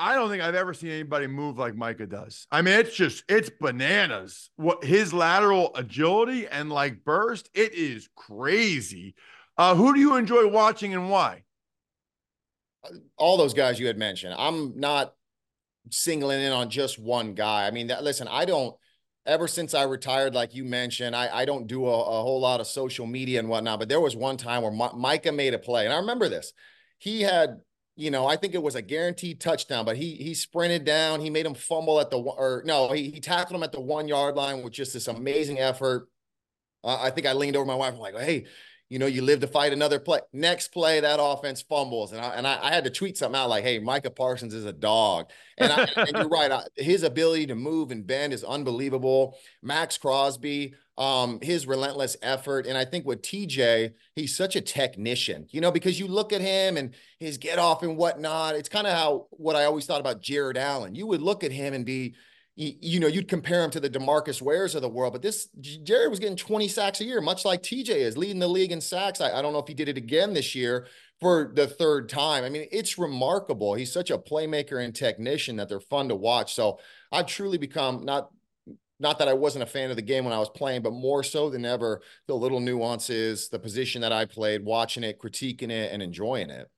I 0.01 0.15
don't 0.15 0.31
think 0.31 0.43
I've 0.43 0.55
ever 0.55 0.75
seen 0.75 0.91
anybody 0.91 1.27
move 1.27 1.59
like 1.59 1.77
Micah 1.77 2.07
does. 2.07 2.47
I 2.51 2.63
mean, 2.63 2.75
it's 2.75 2.97
just 2.97 3.23
it's 3.29 3.51
bananas. 3.61 4.51
What 4.57 4.83
his 4.83 5.13
lateral 5.13 5.73
agility 5.75 6.47
and 6.47 6.71
like 6.71 7.05
burst, 7.05 7.51
it 7.55 7.75
is 7.75 8.09
crazy. 8.17 9.15
Uh, 9.57 9.75
who 9.75 9.95
do 9.95 10.01
you 10.01 10.17
enjoy 10.17 10.49
watching 10.49 10.95
and 10.95 11.11
why? 11.11 11.45
all 13.19 13.37
those 13.37 13.53
guys 13.53 13.79
you 13.79 13.87
had 13.87 13.99
mentioned 13.99 14.35
i'm 14.39 14.79
not 14.81 15.13
singling 15.91 16.41
in 16.41 16.51
on 16.51 16.71
just 16.71 16.99
one 16.99 17.35
guy 17.35 17.67
i 17.67 17.71
mean 17.71 17.89
that 17.89 18.03
listen 18.03 18.27
i 18.27 18.47
don't 18.47 18.75
ever 19.27 19.47
since 19.47 19.75
I 19.75 19.83
retired, 19.83 20.35
like 20.35 20.55
you 20.55 20.65
mentioned, 20.65 21.15
I, 21.15 21.29
I 21.29 21.45
don't 21.45 21.67
do 21.67 21.87
a, 21.87 21.93
a, 21.93 22.23
whole 22.23 22.41
lot 22.41 22.61
of 22.61 22.67
social 22.67 23.07
media 23.07 23.39
and 23.39 23.49
whatnot, 23.49 23.79
but 23.79 23.89
there 23.89 24.01
was 24.01 24.17
one 24.17 24.37
time 24.37 24.63
where 24.63 24.73
M- 24.73 24.99
Micah 24.99 25.33
made 25.33 25.55
a 25.55 25.59
play. 25.59 25.85
And 25.85 25.93
I 25.93 25.99
remember 25.99 26.29
this. 26.29 26.53
He 26.99 27.21
had, 27.23 27.61
you 28.01 28.11
know, 28.11 28.27
I 28.27 28.37
think 28.37 28.55
it 28.55 28.63
was 28.63 28.77
a 28.77 28.83
guaranteed 28.83 29.41
touchdown, 29.41 29.85
but 29.85 29.97
he 29.97 30.15
he 30.15 30.33
sprinted 30.33 30.85
down. 30.85 31.21
He 31.21 31.29
made 31.29 31.45
him 31.45 31.55
fumble 31.55 32.01
at 32.01 32.11
the, 32.11 32.17
or 32.17 32.63
no, 32.65 32.91
he, 32.93 33.11
he 33.11 33.21
tackled 33.21 33.57
him 33.57 33.63
at 33.63 33.73
the 33.73 33.81
one 33.81 34.09
yard 34.09 34.37
line 34.37 34.63
with 34.63 34.73
just 34.73 34.95
this 34.95 35.07
amazing 35.07 35.59
effort. 35.59 36.09
Uh, 36.83 36.99
I 36.99 37.11
think 37.11 37.27
I 37.27 37.35
leaned 37.35 37.57
over 37.57 37.67
my 37.67 37.75
wife. 37.75 37.93
I'm 37.93 38.01
like, 38.01 38.17
hey, 38.17 38.47
you 38.91 38.99
know, 38.99 39.07
you 39.07 39.23
live 39.23 39.39
to 39.41 39.47
fight 39.47 39.73
another 39.73 40.01
play. 40.01 40.19
Next 40.33 40.73
play, 40.73 40.99
that 40.99 41.21
offense 41.23 41.63
fumbles. 41.63 42.13
And 42.13 42.21
I, 42.21 42.35
and 42.35 42.47
I, 42.47 42.59
I 42.61 42.73
had 42.73 42.83
to 42.85 42.91
tweet 42.91 43.17
something 43.17 43.41
out 43.41 43.49
like, 43.49 43.63
hey, 43.63 43.79
Micah 43.79 44.11
Parsons 44.11 44.53
is 44.53 44.65
a 44.65 44.73
dog. 44.73 45.31
And, 45.59 45.73
I, 45.73 45.89
and 45.97 46.17
you're 46.17 46.29
right. 46.29 46.51
I, 46.51 46.65
his 46.77 47.05
ability 47.05 47.47
to 47.47 47.55
move 47.55 47.93
and 47.93 48.05
bend 48.05 48.33
is 48.33 48.43
unbelievable. 48.43 49.39
Maxx 49.63 49.97
Crosby, 49.97 50.75
um, 50.99 51.39
his 51.41 51.69
relentless 51.69 52.17
effort. 52.21 52.67
And 52.67 52.77
I 52.77 52.85
think 52.85 53.07
with 53.07 53.23
TJ, 53.23 53.93
he's 54.17 54.37
such 54.37 54.57
a 54.57 54.61
technician, 54.61 55.47
you 55.51 55.61
know, 55.61 55.71
because 55.71 56.01
you 56.01 56.09
look 56.09 56.33
at 56.33 56.41
him 56.41 56.77
and 56.77 56.93
his 57.21 57.39
get 57.39 57.61
off 57.61 57.85
and 57.85 57.97
whatnot. 57.97 58.57
It's 58.57 58.69
kind 58.69 58.89
of 58.89 58.93
how 58.93 59.29
what 59.31 59.55
I 59.55 59.67
always 59.67 59.87
thought 59.87 60.01
about 60.01 60.21
Jared 60.21 60.59
Allen. 60.59 60.97
You 60.97 61.07
would 61.07 61.23
look 61.23 61.45
at 61.45 61.53
him 61.53 61.75
and 61.75 61.87
be, 61.87 62.17
you 62.61 63.01
know, 63.01 63.07
you'd 63.07 63.27
compare 63.27 63.65
him 63.65 63.71
to 63.71 63.81
the 63.81 63.89
Demarcus 63.89 64.43
Wares 64.43 64.75
of 64.75 64.83
the 64.83 64.89
world, 64.89 65.15
but 65.15 65.23
this 65.23 65.49
Jared 65.61 66.11
was 66.11 66.19
getting 66.19 66.37
20 66.37 66.69
sacks 66.69 67.01
a 67.01 67.05
year, 67.05 67.23
much 67.23 67.47
like 67.47 67.63
TJ 67.63 67.89
is 67.89 68.19
leading 68.19 68.39
the 68.39 68.49
league 68.49 68.71
in 68.71 68.83
sacks. 68.83 69.23
I, 69.23 69.39
I, 69.39 69.41
don't 69.41 69.55
know 69.55 69.61
if 69.61 69.67
he 69.67 69.73
did 69.73 69.89
it 69.89 69.97
again 69.97 70.35
this 70.35 70.55
year 70.55 70.87
for 71.21 71.53
the 71.55 71.67
third 71.67 72.11
time. 72.11 72.45
I 72.45 72.51
mean, 72.51 72.69
it's 72.71 72.99
remarkable. 72.99 73.73
He's 73.73 73.91
such 73.91 74.11
a 74.11 74.19
playmaker 74.19 74.85
and 74.85 74.95
technician 74.95 75.57
that 75.57 75.71
they're 75.71 75.81
fun 75.81 76.11
to 76.11 76.15
watch. 76.15 76.53
So 76.53 76.79
I've 77.11 77.27
truly 77.27 77.57
become 77.57 78.05
not 78.05 78.29
not 78.99 79.19
that 79.21 79.29
I 79.29 79.33
wasn't 79.33 79.63
a 79.63 79.67
fan 79.67 79.89
of 79.89 79.97
the 79.97 80.03
game 80.03 80.25
when 80.25 80.35
I 80.35 80.39
was 80.39 80.51
playing, 80.51 80.83
but 80.83 80.93
more 80.93 81.25
so 81.25 81.49
than 81.49 81.65
ever, 81.65 82.03
the 82.27 82.35
little 82.35 82.61
nuances, 82.61 83.49
the 83.49 83.59
position 83.59 84.03
that 84.03 84.13
I 84.13 84.27
played, 84.27 84.63
watching 84.63 85.03
it, 85.03 85.19
critiquing 85.19 85.71
it, 85.71 85.91
and 85.91 86.03
enjoying 86.03 86.51
it. 86.51 86.69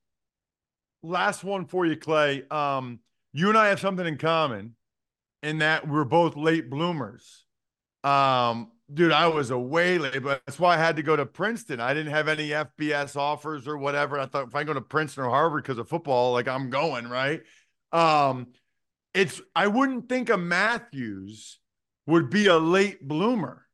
Last 1.01 1.43
one 1.43 1.65
for 1.65 1.85
you, 1.85 1.97
Clay. 1.97 2.43
Um, 2.49 2.99
you 3.33 3.49
and 3.49 3.57
I 3.57 3.67
have 3.67 3.81
something 3.81 4.07
in 4.07 4.17
common 4.17 4.75
in 5.43 5.59
that 5.59 5.87
we're 5.87 6.05
both 6.05 6.35
late 6.35 6.69
bloomers. 6.69 7.45
Um, 8.03 8.71
dude, 8.91 9.11
I 9.11 9.27
was 9.27 9.51
a 9.51 9.59
way 9.59 9.97
late, 9.97 10.23
but 10.23 10.41
that's 10.45 10.57
why 10.57 10.75
I 10.75 10.77
had 10.77 10.95
to 10.95 11.03
go 11.03 11.15
to 11.15 11.25
Princeton. 11.25 11.79
I 11.79 11.93
didn't 11.93 12.13
have 12.13 12.27
any 12.27 12.49
FBS 12.49 13.15
offers 13.15 13.67
or 13.67 13.77
whatever. 13.77 14.19
I 14.19 14.25
thought 14.25 14.47
if 14.47 14.55
I 14.55 14.63
go 14.63 14.73
to 14.73 14.81
Princeton 14.81 15.25
or 15.25 15.29
Harvard 15.29 15.63
because 15.63 15.77
of 15.77 15.89
football, 15.89 16.31
like 16.31 16.47
I'm 16.47 16.69
going, 16.69 17.07
right? 17.07 17.41
Um, 17.91 18.47
it's 19.13 19.41
I 19.55 19.67
wouldn't 19.67 20.09
think 20.09 20.29
a 20.29 20.37
Matthews 20.37 21.59
would 22.07 22.29
be 22.29 22.47
a 22.47 22.57
late 22.57 23.05
bloomer, 23.05 23.67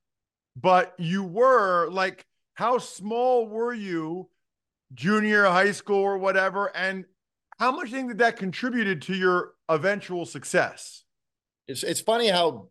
but 0.56 0.94
you 0.98 1.24
were 1.24 1.88
like, 1.90 2.26
how 2.56 2.80
small 2.80 3.48
were 3.48 3.74
you, 3.74 4.30
junior 4.94 5.46
high 5.46 5.72
school 5.72 6.02
or 6.02 6.18
whatever? 6.18 6.76
And 6.76 7.06
how 7.60 7.72
much 7.72 7.86
do 7.86 7.92
you 7.92 7.98
think 7.98 8.10
that 8.10 8.18
that 8.18 8.38
contributed 8.38 9.04
to 9.04 9.16
your 9.16 9.54
eventual 9.70 10.26
success? 10.26 11.04
It's 11.70 11.84
it's 11.84 12.02
funny 12.02 12.28
how 12.28 12.70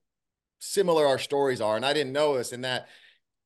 similar 0.58 1.06
our 1.06 1.18
stories 1.18 1.60
are. 1.60 1.76
And 1.76 1.86
I 1.86 1.92
didn't 1.92 2.12
know 2.12 2.36
this, 2.36 2.52
in 2.52 2.62
that 2.62 2.88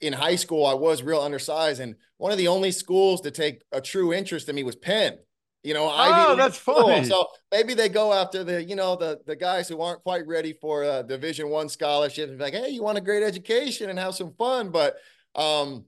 in 0.00 0.14
high 0.14 0.36
school, 0.36 0.66
I 0.66 0.74
was 0.74 1.02
real 1.02 1.20
undersized. 1.20 1.80
And 1.80 1.94
one 2.16 2.32
of 2.32 2.38
the 2.38 2.48
only 2.48 2.72
schools 2.72 3.20
to 3.20 3.30
take 3.30 3.62
a 3.70 3.80
true 3.80 4.12
interest 4.12 4.48
in 4.48 4.56
me 4.56 4.64
was 4.64 4.76
Penn. 4.76 5.18
You 5.62 5.74
know, 5.74 5.88
oh, 5.92 6.34
that's 6.34 6.56
funny. 6.56 7.04
So 7.04 7.26
maybe 7.52 7.74
they 7.74 7.88
go 7.88 8.12
after 8.12 8.42
the, 8.42 8.64
you 8.64 8.74
know, 8.74 8.96
the 8.96 9.20
the 9.26 9.36
guys 9.36 9.68
who 9.68 9.80
aren't 9.80 10.02
quite 10.02 10.26
ready 10.26 10.54
for 10.54 10.82
a 10.82 11.04
Division 11.06 11.50
One 11.50 11.68
scholarship 11.68 12.30
and 12.30 12.38
be 12.38 12.44
like, 12.44 12.54
hey, 12.54 12.70
you 12.70 12.82
want 12.82 12.98
a 12.98 13.02
great 13.02 13.22
education 13.22 13.90
and 13.90 13.98
have 13.98 14.14
some 14.14 14.32
fun. 14.32 14.70
But 14.70 14.96
um, 15.36 15.84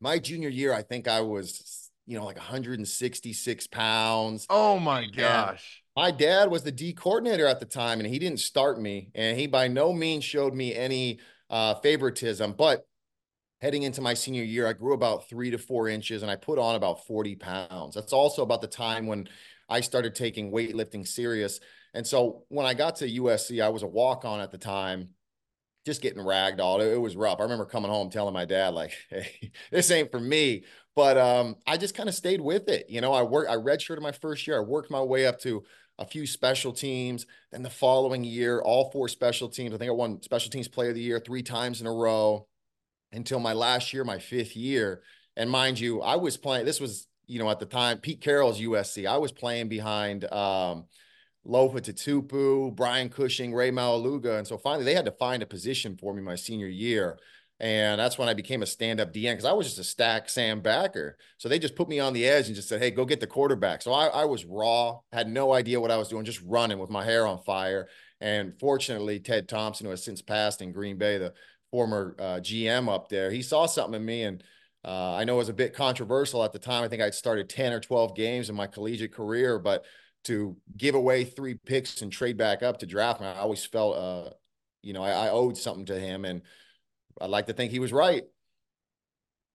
my 0.00 0.18
junior 0.18 0.48
year, 0.48 0.72
I 0.72 0.82
think 0.82 1.08
I 1.08 1.20
was, 1.20 1.90
you 2.06 2.16
know, 2.16 2.24
like 2.24 2.36
166 2.36 3.66
pounds. 3.66 4.46
Oh 4.48 4.78
my 4.78 5.06
gosh 5.06 5.81
my 5.96 6.10
dad 6.10 6.50
was 6.50 6.62
the 6.62 6.72
D 6.72 6.92
coordinator 6.92 7.46
at 7.46 7.60
the 7.60 7.66
time, 7.66 8.00
and 8.00 8.08
he 8.08 8.18
didn't 8.18 8.40
start 8.40 8.80
me, 8.80 9.10
and 9.14 9.38
he 9.38 9.46
by 9.46 9.68
no 9.68 9.92
means 9.92 10.24
showed 10.24 10.54
me 10.54 10.74
any 10.74 11.20
uh, 11.50 11.74
favoritism. 11.76 12.54
But 12.54 12.86
heading 13.60 13.82
into 13.82 14.00
my 14.00 14.14
senior 14.14 14.42
year, 14.42 14.66
I 14.66 14.72
grew 14.72 14.94
about 14.94 15.28
three 15.28 15.50
to 15.50 15.58
four 15.58 15.88
inches, 15.88 16.22
and 16.22 16.30
I 16.30 16.36
put 16.36 16.58
on 16.58 16.74
about 16.74 17.06
40 17.06 17.36
pounds. 17.36 17.94
That's 17.94 18.12
also 18.12 18.42
about 18.42 18.60
the 18.60 18.66
time 18.66 19.06
when 19.06 19.28
I 19.68 19.80
started 19.80 20.14
taking 20.14 20.50
weightlifting 20.50 21.06
serious. 21.06 21.60
And 21.94 22.06
so 22.06 22.44
when 22.48 22.66
I 22.66 22.74
got 22.74 22.96
to 22.96 23.08
USC, 23.08 23.62
I 23.62 23.68
was 23.68 23.82
a 23.82 23.86
walk 23.86 24.24
on 24.24 24.40
at 24.40 24.50
the 24.50 24.58
time, 24.58 25.10
just 25.84 26.00
getting 26.00 26.24
ragged 26.24 26.58
all. 26.58 26.80
It, 26.80 26.92
it 26.92 27.00
was 27.00 27.16
rough. 27.16 27.38
I 27.38 27.42
remember 27.42 27.66
coming 27.66 27.90
home 27.90 28.08
telling 28.08 28.34
my 28.34 28.46
dad, 28.46 28.72
like, 28.72 28.92
hey, 29.10 29.52
this 29.70 29.90
ain't 29.90 30.10
for 30.10 30.20
me. 30.20 30.64
But 30.94 31.16
um, 31.16 31.56
I 31.66 31.76
just 31.76 31.94
kind 31.94 32.08
of 32.08 32.14
stayed 32.14 32.40
with 32.40 32.68
it. 32.68 32.86
You 32.88 33.00
know, 33.00 33.12
I 33.12 33.22
worked, 33.22 33.50
I 33.50 33.56
redshirted 33.56 34.02
my 34.02 34.12
first 34.12 34.46
year. 34.46 34.56
I 34.58 34.60
worked 34.60 34.90
my 34.90 35.00
way 35.00 35.26
up 35.26 35.38
to 35.40 35.62
a 35.98 36.06
few 36.06 36.26
special 36.26 36.72
teams. 36.72 37.26
Then 37.50 37.62
the 37.62 37.70
following 37.70 38.24
year, 38.24 38.60
all 38.60 38.90
four 38.90 39.08
special 39.08 39.48
teams. 39.48 39.74
I 39.74 39.78
think 39.78 39.88
I 39.88 39.94
won 39.94 40.22
special 40.22 40.50
teams 40.50 40.68
player 40.68 40.90
of 40.90 40.94
the 40.94 41.02
year 41.02 41.20
three 41.20 41.42
times 41.42 41.80
in 41.80 41.86
a 41.86 41.92
row 41.92 42.46
until 43.12 43.40
my 43.40 43.52
last 43.52 43.92
year, 43.92 44.04
my 44.04 44.18
fifth 44.18 44.56
year. 44.56 45.02
And 45.36 45.50
mind 45.50 45.78
you, 45.78 46.00
I 46.02 46.16
was 46.16 46.36
playing, 46.36 46.66
this 46.66 46.80
was, 46.80 47.06
you 47.26 47.38
know, 47.38 47.50
at 47.50 47.58
the 47.58 47.66
time, 47.66 47.98
Pete 47.98 48.20
Carroll's 48.20 48.60
USC. 48.60 49.06
I 49.06 49.18
was 49.18 49.32
playing 49.32 49.68
behind 49.68 50.24
um, 50.32 50.86
Lofa 51.46 51.80
Tatupu, 51.80 52.74
Brian 52.74 53.08
Cushing, 53.08 53.54
Rey 53.54 53.70
Maualuga. 53.70 54.38
And 54.38 54.46
so 54.46 54.58
finally 54.58 54.84
they 54.84 54.94
had 54.94 55.06
to 55.06 55.12
find 55.12 55.42
a 55.42 55.46
position 55.46 55.96
for 55.96 56.14
me 56.14 56.22
my 56.22 56.36
senior 56.36 56.68
year. 56.68 57.18
And 57.62 58.00
that's 58.00 58.18
when 58.18 58.28
I 58.28 58.34
became 58.34 58.60
a 58.62 58.66
stand 58.66 58.98
up 58.98 59.12
DN 59.12 59.30
because 59.30 59.44
I 59.44 59.52
was 59.52 59.68
just 59.68 59.78
a 59.78 59.84
stack 59.84 60.28
Sam 60.28 60.60
backer. 60.60 61.16
So 61.38 61.48
they 61.48 61.60
just 61.60 61.76
put 61.76 61.88
me 61.88 62.00
on 62.00 62.12
the 62.12 62.26
edge 62.26 62.48
and 62.48 62.56
just 62.56 62.68
said, 62.68 62.82
hey, 62.82 62.90
go 62.90 63.04
get 63.04 63.20
the 63.20 63.26
quarterback. 63.28 63.82
So 63.82 63.92
I, 63.92 64.08
I 64.08 64.24
was 64.24 64.44
raw, 64.44 64.98
had 65.12 65.28
no 65.28 65.52
idea 65.52 65.80
what 65.80 65.92
I 65.92 65.96
was 65.96 66.08
doing, 66.08 66.24
just 66.24 66.42
running 66.42 66.80
with 66.80 66.90
my 66.90 67.04
hair 67.04 67.24
on 67.24 67.38
fire. 67.38 67.88
And 68.20 68.52
fortunately, 68.58 69.20
Ted 69.20 69.48
Thompson, 69.48 69.86
who 69.86 69.90
has 69.90 70.02
since 70.02 70.20
passed 70.20 70.60
in 70.60 70.72
Green 70.72 70.98
Bay, 70.98 71.18
the 71.18 71.34
former 71.70 72.16
uh, 72.18 72.40
GM 72.40 72.92
up 72.92 73.08
there, 73.08 73.30
he 73.30 73.42
saw 73.42 73.66
something 73.66 73.94
in 73.94 74.04
me. 74.04 74.24
And 74.24 74.42
uh, 74.84 75.14
I 75.14 75.22
know 75.22 75.34
it 75.34 75.38
was 75.38 75.48
a 75.48 75.54
bit 75.54 75.72
controversial 75.72 76.42
at 76.42 76.52
the 76.52 76.58
time. 76.58 76.82
I 76.82 76.88
think 76.88 77.00
I'd 77.00 77.14
started 77.14 77.48
10 77.48 77.72
or 77.72 77.78
12 77.78 78.16
games 78.16 78.50
in 78.50 78.56
my 78.56 78.66
collegiate 78.66 79.14
career, 79.14 79.60
but 79.60 79.84
to 80.24 80.56
give 80.76 80.96
away 80.96 81.22
three 81.22 81.54
picks 81.54 82.02
and 82.02 82.10
trade 82.10 82.36
back 82.36 82.64
up 82.64 82.78
to 82.78 82.86
draft 82.86 83.22
I 83.22 83.34
always 83.34 83.64
felt, 83.64 83.96
uh, 83.96 84.30
you 84.82 84.94
know, 84.94 85.04
I, 85.04 85.26
I 85.26 85.30
owed 85.30 85.56
something 85.56 85.86
to 85.86 85.98
him. 85.98 86.24
And 86.24 86.42
I'd 87.20 87.30
like 87.30 87.46
to 87.46 87.52
think 87.52 87.72
he 87.72 87.78
was 87.78 87.92
right. 87.92 88.24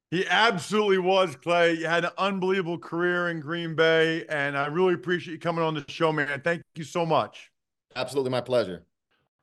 He 0.10 0.26
absolutely 0.26 1.00
was, 1.00 1.36
Clay. 1.36 1.74
You 1.74 1.88
had 1.88 2.06
an 2.06 2.12
unbelievable 2.18 2.78
career 2.78 3.28
in 3.28 3.42
Green 3.42 3.76
Bay, 3.76 4.26
and 4.30 4.58
I 4.58 4.68
really 4.68 4.94
appreciate 4.94 5.34
you 5.34 5.40
coming 5.40 5.64
on 5.64 5.74
the 5.74 5.84
show, 5.90 6.14
man. 6.14 6.42
Thank 6.42 6.64
you 6.76 6.86
so 6.86 7.06
much. 7.06 7.52
Absolutely, 7.96 8.32
my 8.32 8.40
pleasure. 8.40 8.86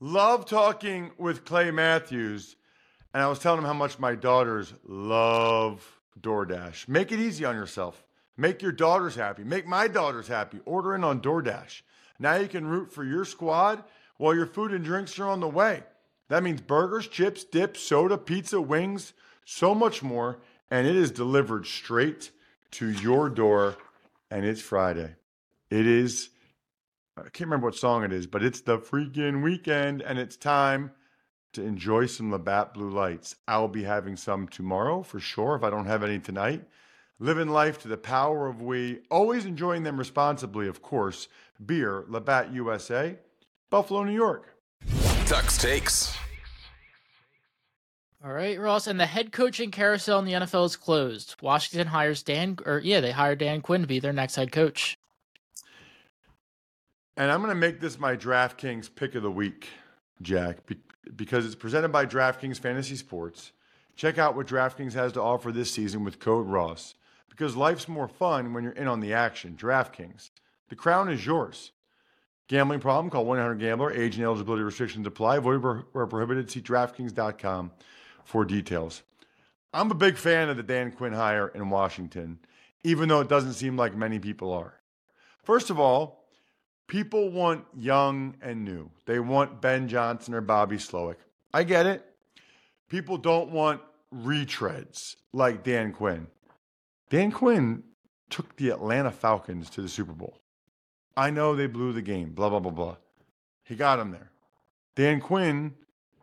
Love 0.00 0.46
talking 0.46 1.10
with 1.18 1.44
Clay 1.44 1.70
Matthews, 1.70 2.56
and 3.12 3.22
I 3.22 3.26
was 3.26 3.38
telling 3.38 3.58
him 3.58 3.66
how 3.66 3.74
much 3.74 3.98
my 3.98 4.14
daughters 4.14 4.72
love 4.86 5.86
DoorDash. 6.20 6.88
Make 6.88 7.12
it 7.12 7.20
easy 7.20 7.44
on 7.44 7.56
yourself. 7.56 8.02
Make 8.36 8.62
your 8.62 8.72
daughters 8.72 9.14
happy. 9.14 9.44
Make 9.44 9.66
my 9.66 9.86
daughters 9.86 10.28
happy. 10.28 10.60
Order 10.64 10.94
in 10.94 11.04
on 11.04 11.20
DoorDash. 11.20 11.82
Now 12.18 12.36
you 12.36 12.48
can 12.48 12.66
root 12.66 12.92
for 12.92 13.04
your 13.04 13.24
squad 13.24 13.84
while 14.16 14.34
your 14.34 14.46
food 14.46 14.72
and 14.72 14.84
drinks 14.84 15.18
are 15.18 15.28
on 15.28 15.40
the 15.40 15.48
way. 15.48 15.82
That 16.28 16.42
means 16.42 16.60
burgers, 16.60 17.06
chips, 17.06 17.44
dips, 17.44 17.80
soda, 17.80 18.16
pizza, 18.16 18.60
wings, 18.60 19.12
so 19.44 19.74
much 19.74 20.02
more. 20.02 20.38
And 20.70 20.86
it 20.86 20.96
is 20.96 21.10
delivered 21.10 21.66
straight 21.66 22.30
to 22.72 22.90
your 22.90 23.28
door. 23.28 23.76
And 24.30 24.44
it's 24.44 24.60
Friday. 24.60 25.16
It 25.70 25.86
is, 25.86 26.30
I 27.16 27.22
can't 27.22 27.40
remember 27.42 27.66
what 27.66 27.76
song 27.76 28.04
it 28.04 28.12
is, 28.12 28.26
but 28.26 28.42
it's 28.42 28.62
the 28.62 28.78
freaking 28.78 29.42
weekend. 29.42 30.02
And 30.02 30.18
it's 30.18 30.36
time 30.36 30.92
to 31.52 31.62
enjoy 31.62 32.06
some 32.06 32.32
Labatt 32.32 32.74
Blue 32.74 32.90
Lights. 32.90 33.36
I'll 33.46 33.68
be 33.68 33.84
having 33.84 34.16
some 34.16 34.48
tomorrow 34.48 35.02
for 35.02 35.20
sure 35.20 35.54
if 35.54 35.62
I 35.62 35.70
don't 35.70 35.86
have 35.86 36.02
any 36.02 36.18
tonight. 36.18 36.64
Living 37.20 37.48
life 37.48 37.80
to 37.82 37.88
the 37.88 37.96
power 37.96 38.48
of 38.48 38.60
we, 38.60 39.00
always 39.10 39.44
enjoying 39.44 39.84
them 39.84 39.96
responsibly, 39.96 40.66
of 40.66 40.82
course. 40.82 41.28
Beer, 41.64 42.04
Labatt 42.08 42.52
USA, 42.52 43.16
Buffalo, 43.70 44.02
New 44.02 44.14
York. 44.14 44.53
Tux 45.34 45.60
takes. 45.60 46.16
All 48.24 48.32
right, 48.32 48.56
Ross, 48.56 48.86
and 48.86 49.00
the 49.00 49.06
head 49.06 49.32
coaching 49.32 49.72
carousel 49.72 50.20
in 50.20 50.26
the 50.26 50.32
NFL 50.34 50.66
is 50.66 50.76
closed. 50.76 51.34
Washington 51.42 51.88
hires 51.88 52.22
Dan, 52.22 52.56
or 52.64 52.78
yeah, 52.78 53.00
they 53.00 53.10
hired 53.10 53.40
Dan 53.40 53.60
Quinn 53.60 53.80
to 53.80 53.88
be 53.88 53.98
their 53.98 54.12
next 54.12 54.36
head 54.36 54.52
coach. 54.52 54.96
And 57.16 57.32
I'm 57.32 57.40
going 57.40 57.48
to 57.48 57.56
make 57.56 57.80
this 57.80 57.98
my 57.98 58.14
DraftKings 58.14 58.94
pick 58.94 59.16
of 59.16 59.24
the 59.24 59.30
week, 59.30 59.70
Jack, 60.22 60.58
because 61.16 61.44
it's 61.44 61.56
presented 61.56 61.88
by 61.88 62.06
DraftKings 62.06 62.60
Fantasy 62.60 62.94
Sports. 62.94 63.50
Check 63.96 64.18
out 64.18 64.36
what 64.36 64.46
DraftKings 64.46 64.92
has 64.92 65.10
to 65.14 65.20
offer 65.20 65.50
this 65.50 65.72
season 65.72 66.04
with 66.04 66.20
code 66.20 66.46
Ross, 66.46 66.94
because 67.28 67.56
life's 67.56 67.88
more 67.88 68.06
fun 68.06 68.54
when 68.54 68.62
you're 68.62 68.72
in 68.74 68.86
on 68.86 69.00
the 69.00 69.12
action. 69.12 69.56
DraftKings, 69.60 70.30
the 70.68 70.76
crown 70.76 71.10
is 71.10 71.26
yours. 71.26 71.72
Gambling 72.48 72.80
problem? 72.80 73.10
Call 73.10 73.24
1-800-GAMBLER. 73.24 73.92
Age 73.92 74.16
and 74.16 74.24
eligibility 74.24 74.62
restrictions 74.62 75.06
apply. 75.06 75.38
Void 75.38 75.62
where 75.62 76.06
prohibited. 76.06 76.50
See 76.50 76.60
DraftKings.com 76.60 77.72
for 78.24 78.44
details. 78.44 79.02
I'm 79.72 79.90
a 79.90 79.94
big 79.94 80.16
fan 80.16 80.48
of 80.48 80.56
the 80.56 80.62
Dan 80.62 80.92
Quinn 80.92 81.12
hire 81.12 81.48
in 81.48 81.70
Washington, 81.70 82.38
even 82.84 83.08
though 83.08 83.20
it 83.20 83.28
doesn't 83.28 83.54
seem 83.54 83.76
like 83.76 83.96
many 83.96 84.18
people 84.18 84.52
are. 84.52 84.80
First 85.42 85.70
of 85.70 85.80
all, 85.80 86.26
people 86.86 87.30
want 87.30 87.64
young 87.76 88.36
and 88.40 88.64
new. 88.64 88.90
They 89.06 89.18
want 89.18 89.60
Ben 89.60 89.88
Johnson 89.88 90.34
or 90.34 90.40
Bobby 90.40 90.76
Slowik. 90.76 91.16
I 91.52 91.64
get 91.64 91.86
it. 91.86 92.04
People 92.88 93.16
don't 93.16 93.50
want 93.50 93.80
retreads 94.14 95.16
like 95.32 95.64
Dan 95.64 95.92
Quinn. 95.92 96.28
Dan 97.10 97.32
Quinn 97.32 97.82
took 98.30 98.54
the 98.56 98.70
Atlanta 98.70 99.10
Falcons 99.10 99.70
to 99.70 99.82
the 99.82 99.88
Super 99.88 100.12
Bowl. 100.12 100.38
I 101.16 101.30
know 101.30 101.54
they 101.54 101.66
blew 101.66 101.92
the 101.92 102.02
game, 102.02 102.30
blah, 102.30 102.48
blah, 102.48 102.58
blah, 102.58 102.72
blah. 102.72 102.96
He 103.62 103.76
got 103.76 103.98
him 103.98 104.10
there. 104.10 104.30
Dan 104.96 105.20
Quinn 105.20 105.74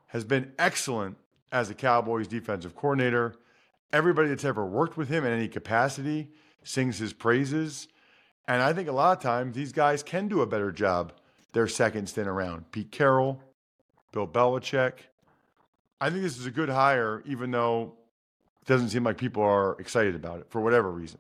has 0.07 0.23
been 0.23 0.51
excellent 0.59 1.17
as 1.51 1.69
a 1.69 1.73
Cowboys 1.73 2.27
defensive 2.27 2.75
coordinator. 2.75 3.35
Everybody 3.93 4.29
that's 4.29 4.45
ever 4.45 4.65
worked 4.65 4.97
with 4.97 5.09
him 5.09 5.25
in 5.25 5.31
any 5.31 5.47
capacity 5.47 6.29
sings 6.63 6.97
his 6.97 7.13
praises. 7.13 7.87
And 8.47 8.61
I 8.61 8.73
think 8.73 8.89
a 8.89 8.93
lot 8.93 9.17
of 9.17 9.23
times 9.23 9.55
these 9.55 9.71
guys 9.71 10.03
can 10.03 10.27
do 10.27 10.41
a 10.41 10.47
better 10.47 10.71
job 10.71 11.13
their 11.53 11.67
second 11.67 12.07
stint 12.07 12.27
around. 12.27 12.71
Pete 12.71 12.91
Carroll, 12.91 13.41
Bill 14.11 14.27
Belichick. 14.27 14.93
I 15.99 16.09
think 16.09 16.21
this 16.21 16.37
is 16.37 16.45
a 16.45 16.51
good 16.51 16.69
hire, 16.69 17.23
even 17.25 17.51
though 17.51 17.93
it 18.61 18.67
doesn't 18.67 18.89
seem 18.89 19.03
like 19.03 19.17
people 19.17 19.43
are 19.43 19.75
excited 19.79 20.15
about 20.15 20.39
it 20.39 20.47
for 20.49 20.61
whatever 20.61 20.89
reason 20.91 21.19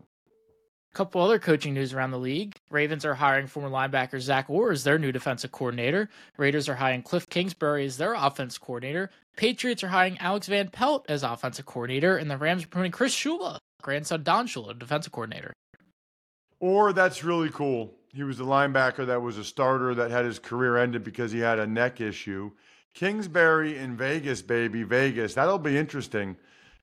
couple 0.93 1.21
other 1.21 1.39
coaching 1.39 1.73
news 1.73 1.93
around 1.93 2.11
the 2.11 2.19
league. 2.19 2.55
Ravens 2.69 3.05
are 3.05 3.13
hiring 3.13 3.47
former 3.47 3.69
linebacker 3.69 4.19
Zach 4.19 4.49
Orr 4.49 4.71
as 4.71 4.83
their 4.83 4.99
new 4.99 5.11
defensive 5.11 5.51
coordinator. 5.51 6.09
Raiders 6.37 6.67
are 6.67 6.75
hiring 6.75 7.01
Cliff 7.01 7.29
Kingsbury 7.29 7.85
as 7.85 7.97
their 7.97 8.13
offense 8.13 8.57
coordinator. 8.57 9.09
Patriots 9.37 9.83
are 9.83 9.87
hiring 9.87 10.17
Alex 10.17 10.47
Van 10.47 10.69
Pelt 10.69 11.05
as 11.07 11.23
offensive 11.23 11.65
coordinator, 11.65 12.17
and 12.17 12.29
the 12.29 12.37
Rams 12.37 12.65
are 12.65 12.67
promoting 12.67 12.91
Chris 12.91 13.15
Shula, 13.15 13.59
grandson 13.81 14.23
Don 14.23 14.47
Shula, 14.47 14.77
defensive 14.77 15.13
coordinator. 15.13 15.53
Or 16.59 16.93
that's 16.93 17.23
really 17.23 17.49
cool. 17.49 17.93
He 18.13 18.23
was 18.23 18.39
a 18.39 18.43
linebacker 18.43 19.07
that 19.07 19.21
was 19.21 19.37
a 19.37 19.43
starter 19.43 19.95
that 19.95 20.11
had 20.11 20.25
his 20.25 20.37
career 20.37 20.77
ended 20.77 21.03
because 21.03 21.31
he 21.31 21.39
had 21.39 21.59
a 21.59 21.65
neck 21.65 22.01
issue. 22.01 22.51
Kingsbury 22.93 23.77
in 23.77 23.95
Vegas, 23.95 24.41
baby, 24.41 24.83
Vegas. 24.83 25.33
That'll 25.33 25.57
be 25.57 25.77
interesting 25.77 26.35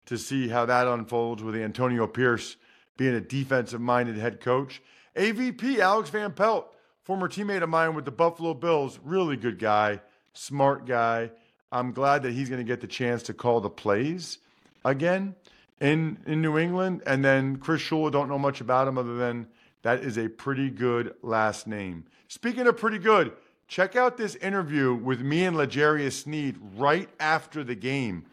to 0.06 0.16
see 0.16 0.48
how 0.48 0.64
that 0.64 0.86
unfolds 0.86 1.42
with 1.42 1.54
Antonio 1.54 2.06
Pierce 2.06 2.56
being 2.98 3.14
a 3.14 3.20
defensive 3.22 3.80
minded 3.80 4.18
head 4.18 4.40
coach. 4.40 4.82
AVP 5.16 5.78
Alex 5.78 6.10
Van 6.10 6.32
Pelt, 6.32 6.74
former 7.02 7.28
teammate 7.28 7.62
of 7.62 7.70
mine 7.70 7.94
with 7.94 8.04
the 8.04 8.10
Buffalo 8.10 8.52
Bills, 8.52 8.98
really 9.02 9.38
good 9.38 9.58
guy, 9.58 10.00
smart 10.34 10.84
guy. 10.84 11.30
I'm 11.72 11.92
glad 11.92 12.22
that 12.24 12.32
he's 12.32 12.50
going 12.50 12.60
to 12.60 12.70
get 12.70 12.82
the 12.82 12.86
chance 12.86 13.22
to 13.24 13.34
call 13.34 13.62
the 13.62 13.70
plays 13.70 14.38
again 14.84 15.34
in 15.80 16.18
in 16.26 16.42
New 16.42 16.58
England. 16.58 17.02
And 17.06 17.24
then 17.24 17.56
Chris 17.56 17.80
Shula, 17.80 18.12
don't 18.12 18.28
know 18.28 18.38
much 18.38 18.60
about 18.60 18.86
him 18.86 18.98
other 18.98 19.16
than 19.16 19.46
that 19.82 20.00
is 20.00 20.18
a 20.18 20.28
pretty 20.28 20.68
good 20.68 21.14
last 21.22 21.66
name. 21.66 22.04
Speaking 22.26 22.66
of 22.66 22.76
pretty 22.76 22.98
good, 22.98 23.32
check 23.68 23.96
out 23.96 24.16
this 24.16 24.34
interview 24.36 24.94
with 24.94 25.20
me 25.20 25.44
and 25.44 25.56
L'Jarius 25.56 26.24
Sneed 26.24 26.56
right 26.76 27.08
after 27.20 27.62
the 27.62 27.74
game 27.74 28.26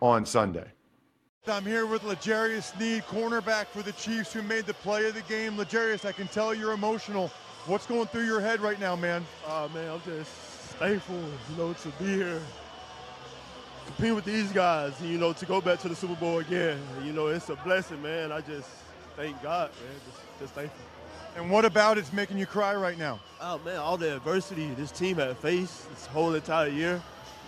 on 0.00 0.26
Sunday. 0.26 0.72
I'm 1.48 1.64
here 1.64 1.86
with 1.86 2.04
L'Jarius 2.04 2.74
Sneed, 2.76 3.04
cornerback 3.04 3.66
for 3.68 3.82
the 3.82 3.92
Chiefs, 3.92 4.32
who 4.32 4.42
made 4.42 4.66
the 4.66 4.74
play 4.74 5.08
of 5.08 5.14
the 5.14 5.22
game. 5.22 5.58
L'Jarius, 5.58 6.04
I 6.04 6.12
can 6.12 6.28
tell 6.28 6.54
you're 6.54 6.72
emotional. 6.72 7.30
What's 7.66 7.86
going 7.86 8.06
through 8.06 8.26
your 8.26 8.40
head 8.40 8.60
right 8.60 8.78
now, 8.78 8.96
man? 8.96 9.24
Oh 9.46 9.68
man, 9.74 9.90
I'm 9.90 10.02
just 10.02 10.30
thankful, 10.78 11.16
you 11.16 11.56
know, 11.56 11.72
to 11.72 11.88
be 12.02 12.06
here, 12.06 12.40
compete 13.86 14.14
with 14.14 14.24
these 14.24 14.52
guys, 14.52 14.98
and, 15.00 15.10
you 15.10 15.18
know, 15.18 15.32
to 15.32 15.46
go 15.46 15.60
back 15.60 15.80
to 15.80 15.88
the 15.88 15.96
Super 15.96 16.14
Bowl 16.14 16.38
again. 16.38 16.78
You 17.04 17.12
know, 17.12 17.28
it's 17.28 17.48
a 17.48 17.56
blessing, 17.56 18.02
man. 18.02 18.30
I 18.32 18.40
just 18.40 18.68
thank 19.16 19.42
God, 19.42 19.70
man. 19.82 20.00
Just, 20.06 20.40
just 20.40 20.52
thankful. 20.54 20.84
And 21.36 21.50
what 21.50 21.64
about 21.64 21.98
it's 21.98 22.12
making 22.12 22.38
you 22.38 22.46
cry 22.46 22.74
right 22.74 22.98
now? 22.98 23.20
Oh 23.40 23.58
man, 23.64 23.76
all 23.76 23.96
the 23.96 24.16
adversity 24.16 24.68
this 24.74 24.90
team 24.90 25.16
had 25.16 25.36
faced 25.38 25.88
this 25.90 26.06
whole 26.06 26.34
entire 26.34 26.68
year, 26.68 27.02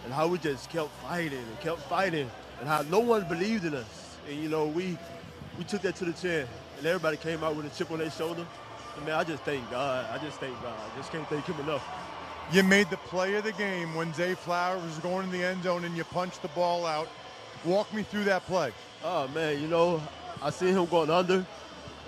and 0.05 0.13
how 0.13 0.27
we 0.27 0.39
just 0.39 0.71
kept 0.71 0.91
fighting 1.03 1.39
and 1.39 1.61
kept 1.61 1.81
fighting, 1.81 2.31
and 2.61 2.69
how 2.69 2.83
no 2.83 3.01
one 3.01 3.25
believed 3.25 3.65
in 3.65 3.75
us. 3.75 4.17
And 4.29 4.41
you 4.41 4.49
know, 4.49 4.67
we 4.67 4.97
we 5.59 5.65
took 5.65 5.83
that 5.83 5.97
to 5.97 6.05
the 6.05 6.13
chin, 6.13 6.47
and 6.79 6.87
everybody 6.87 7.17
came 7.17 7.43
out 7.43 7.57
with 7.57 7.67
a 7.67 7.77
chip 7.77 7.91
on 7.91 7.99
their 7.99 8.11
shoulder. 8.11 8.47
And 8.97 9.07
man, 9.07 9.15
I 9.15 9.25
just 9.25 9.43
thank 9.43 9.69
God. 9.71 10.07
I 10.13 10.23
just 10.23 10.39
thank 10.39 10.61
God. 10.63 10.79
I 10.79 10.97
just 10.97 11.11
can't 11.11 11.27
thank 11.29 11.45
Him 11.47 11.59
enough. 11.61 11.85
You 12.53 12.63
made 12.63 12.91
the 12.91 12.97
play 12.97 13.35
of 13.35 13.45
the 13.45 13.53
game 13.53 13.95
when 13.95 14.13
Zay 14.13 14.35
Flowers 14.35 14.83
was 14.83 14.99
going 14.99 15.27
in 15.27 15.33
the 15.33 15.45
end 15.45 15.63
zone 15.63 15.85
and 15.85 15.97
you 15.97 16.05
punched 16.05 16.43
the 16.43 16.49
ball 16.49 16.85
out. 16.85 17.09
Walk 17.65 17.93
me 17.95 18.03
through 18.03 18.25
that 18.25 18.45
play. 18.47 18.73
Oh 19.05 19.29
man, 19.29 19.61
you 19.61 19.69
know, 19.69 20.03
I 20.43 20.51
seen 20.51 20.75
him 20.75 20.87
going 20.87 21.11
under. 21.11 21.45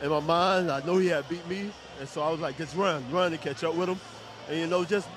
In 0.02 0.10
my 0.10 0.20
mind, 0.20 0.70
I 0.70 0.84
know 0.84 0.98
he 0.98 1.06
had 1.06 1.28
beat 1.28 1.46
me, 1.46 1.70
and 2.00 2.08
so 2.08 2.22
I 2.22 2.30
was 2.30 2.40
like, 2.40 2.58
just 2.58 2.74
run, 2.74 3.04
run 3.12 3.32
and 3.32 3.40
catch 3.40 3.62
up 3.62 3.74
with 3.76 3.88
him, 3.88 4.00
and 4.48 4.58
you 4.58 4.66
know, 4.66 4.84
just 4.84 5.08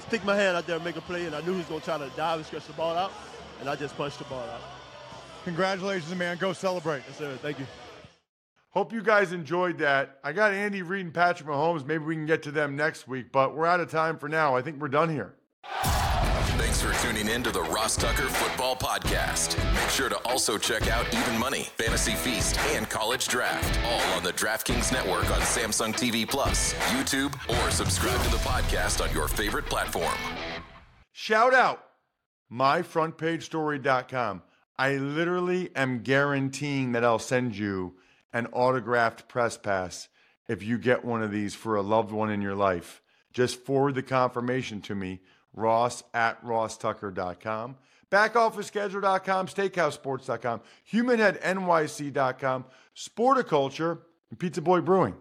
stick 0.00 0.24
my 0.24 0.34
hand 0.34 0.56
out 0.56 0.66
there 0.66 0.76
and 0.76 0.84
make 0.84 0.96
a 0.96 1.00
play. 1.00 1.26
And 1.26 1.34
I 1.34 1.40
knew 1.42 1.52
he 1.52 1.58
was 1.58 1.66
gonna 1.66 1.80
try 1.80 1.98
to 1.98 2.10
dive 2.16 2.38
and 2.38 2.46
stretch 2.46 2.66
the 2.66 2.72
ball 2.72 2.96
out, 2.96 3.12
and 3.60 3.70
I 3.70 3.76
just 3.76 3.96
punched 3.96 4.18
the 4.18 4.24
ball 4.24 4.40
out. 4.40 4.71
Congratulations, 5.44 6.14
man. 6.14 6.36
Go 6.38 6.52
celebrate. 6.52 7.02
Yes, 7.08 7.18
sir. 7.18 7.36
Thank 7.42 7.58
you. 7.58 7.66
Hope 8.70 8.92
you 8.92 9.02
guys 9.02 9.32
enjoyed 9.32 9.78
that. 9.78 10.18
I 10.24 10.32
got 10.32 10.52
Andy 10.52 10.80
Reid 10.82 11.04
and 11.04 11.14
Patrick 11.14 11.48
Mahomes. 11.48 11.84
Maybe 11.84 12.04
we 12.04 12.14
can 12.14 12.24
get 12.24 12.42
to 12.44 12.50
them 12.50 12.74
next 12.74 13.06
week, 13.06 13.30
but 13.30 13.54
we're 13.54 13.66
out 13.66 13.80
of 13.80 13.90
time 13.90 14.16
for 14.16 14.28
now. 14.30 14.56
I 14.56 14.62
think 14.62 14.80
we're 14.80 14.88
done 14.88 15.10
here. 15.10 15.34
Thanks 16.56 16.80
for 16.80 17.06
tuning 17.06 17.28
in 17.28 17.42
to 17.42 17.50
the 17.50 17.62
Ross 17.64 17.96
Tucker 17.96 18.28
Football 18.28 18.76
Podcast. 18.76 19.62
Make 19.74 19.90
sure 19.90 20.08
to 20.08 20.16
also 20.26 20.56
check 20.56 20.88
out 20.88 21.06
Even 21.12 21.38
Money, 21.38 21.64
Fantasy 21.76 22.12
Feast, 22.14 22.58
and 22.74 22.88
College 22.88 23.28
Draft, 23.28 23.78
all 23.84 24.00
on 24.16 24.22
the 24.22 24.32
DraftKings 24.32 24.90
Network 24.90 25.30
on 25.30 25.40
Samsung 25.40 25.92
TV 25.92 26.26
Plus, 26.26 26.72
YouTube, 26.94 27.34
or 27.50 27.70
subscribe 27.70 28.22
to 28.22 28.30
the 28.30 28.38
podcast 28.38 29.06
on 29.06 29.14
your 29.14 29.28
favorite 29.28 29.66
platform. 29.66 30.14
Shout 31.12 31.52
out 31.52 31.84
myfrontpagestory.com. 32.50 34.42
I 34.78 34.96
literally 34.96 35.70
am 35.76 36.02
guaranteeing 36.02 36.92
that 36.92 37.04
I'll 37.04 37.18
send 37.18 37.56
you 37.56 37.94
an 38.32 38.46
autographed 38.52 39.28
press 39.28 39.56
pass 39.56 40.08
if 40.48 40.62
you 40.62 40.78
get 40.78 41.04
one 41.04 41.22
of 41.22 41.30
these 41.30 41.54
for 41.54 41.76
a 41.76 41.82
loved 41.82 42.10
one 42.10 42.30
in 42.30 42.42
your 42.42 42.54
life. 42.54 43.02
Just 43.32 43.64
forward 43.64 43.94
the 43.94 44.02
confirmation 44.02 44.80
to 44.82 44.94
me, 44.94 45.20
ross 45.52 46.02
at 46.12 46.42
rosstucker.com, 46.44 47.76
backofficeschedule.com, 48.10 49.46
steakhousesports.com, 49.46 50.60
humanheadnyc.com, 50.90 52.64
sporticulture, 52.96 53.98
and 54.30 54.38
Pizza 54.38 54.60
Boy 54.60 54.80
Brewing. 54.80 55.14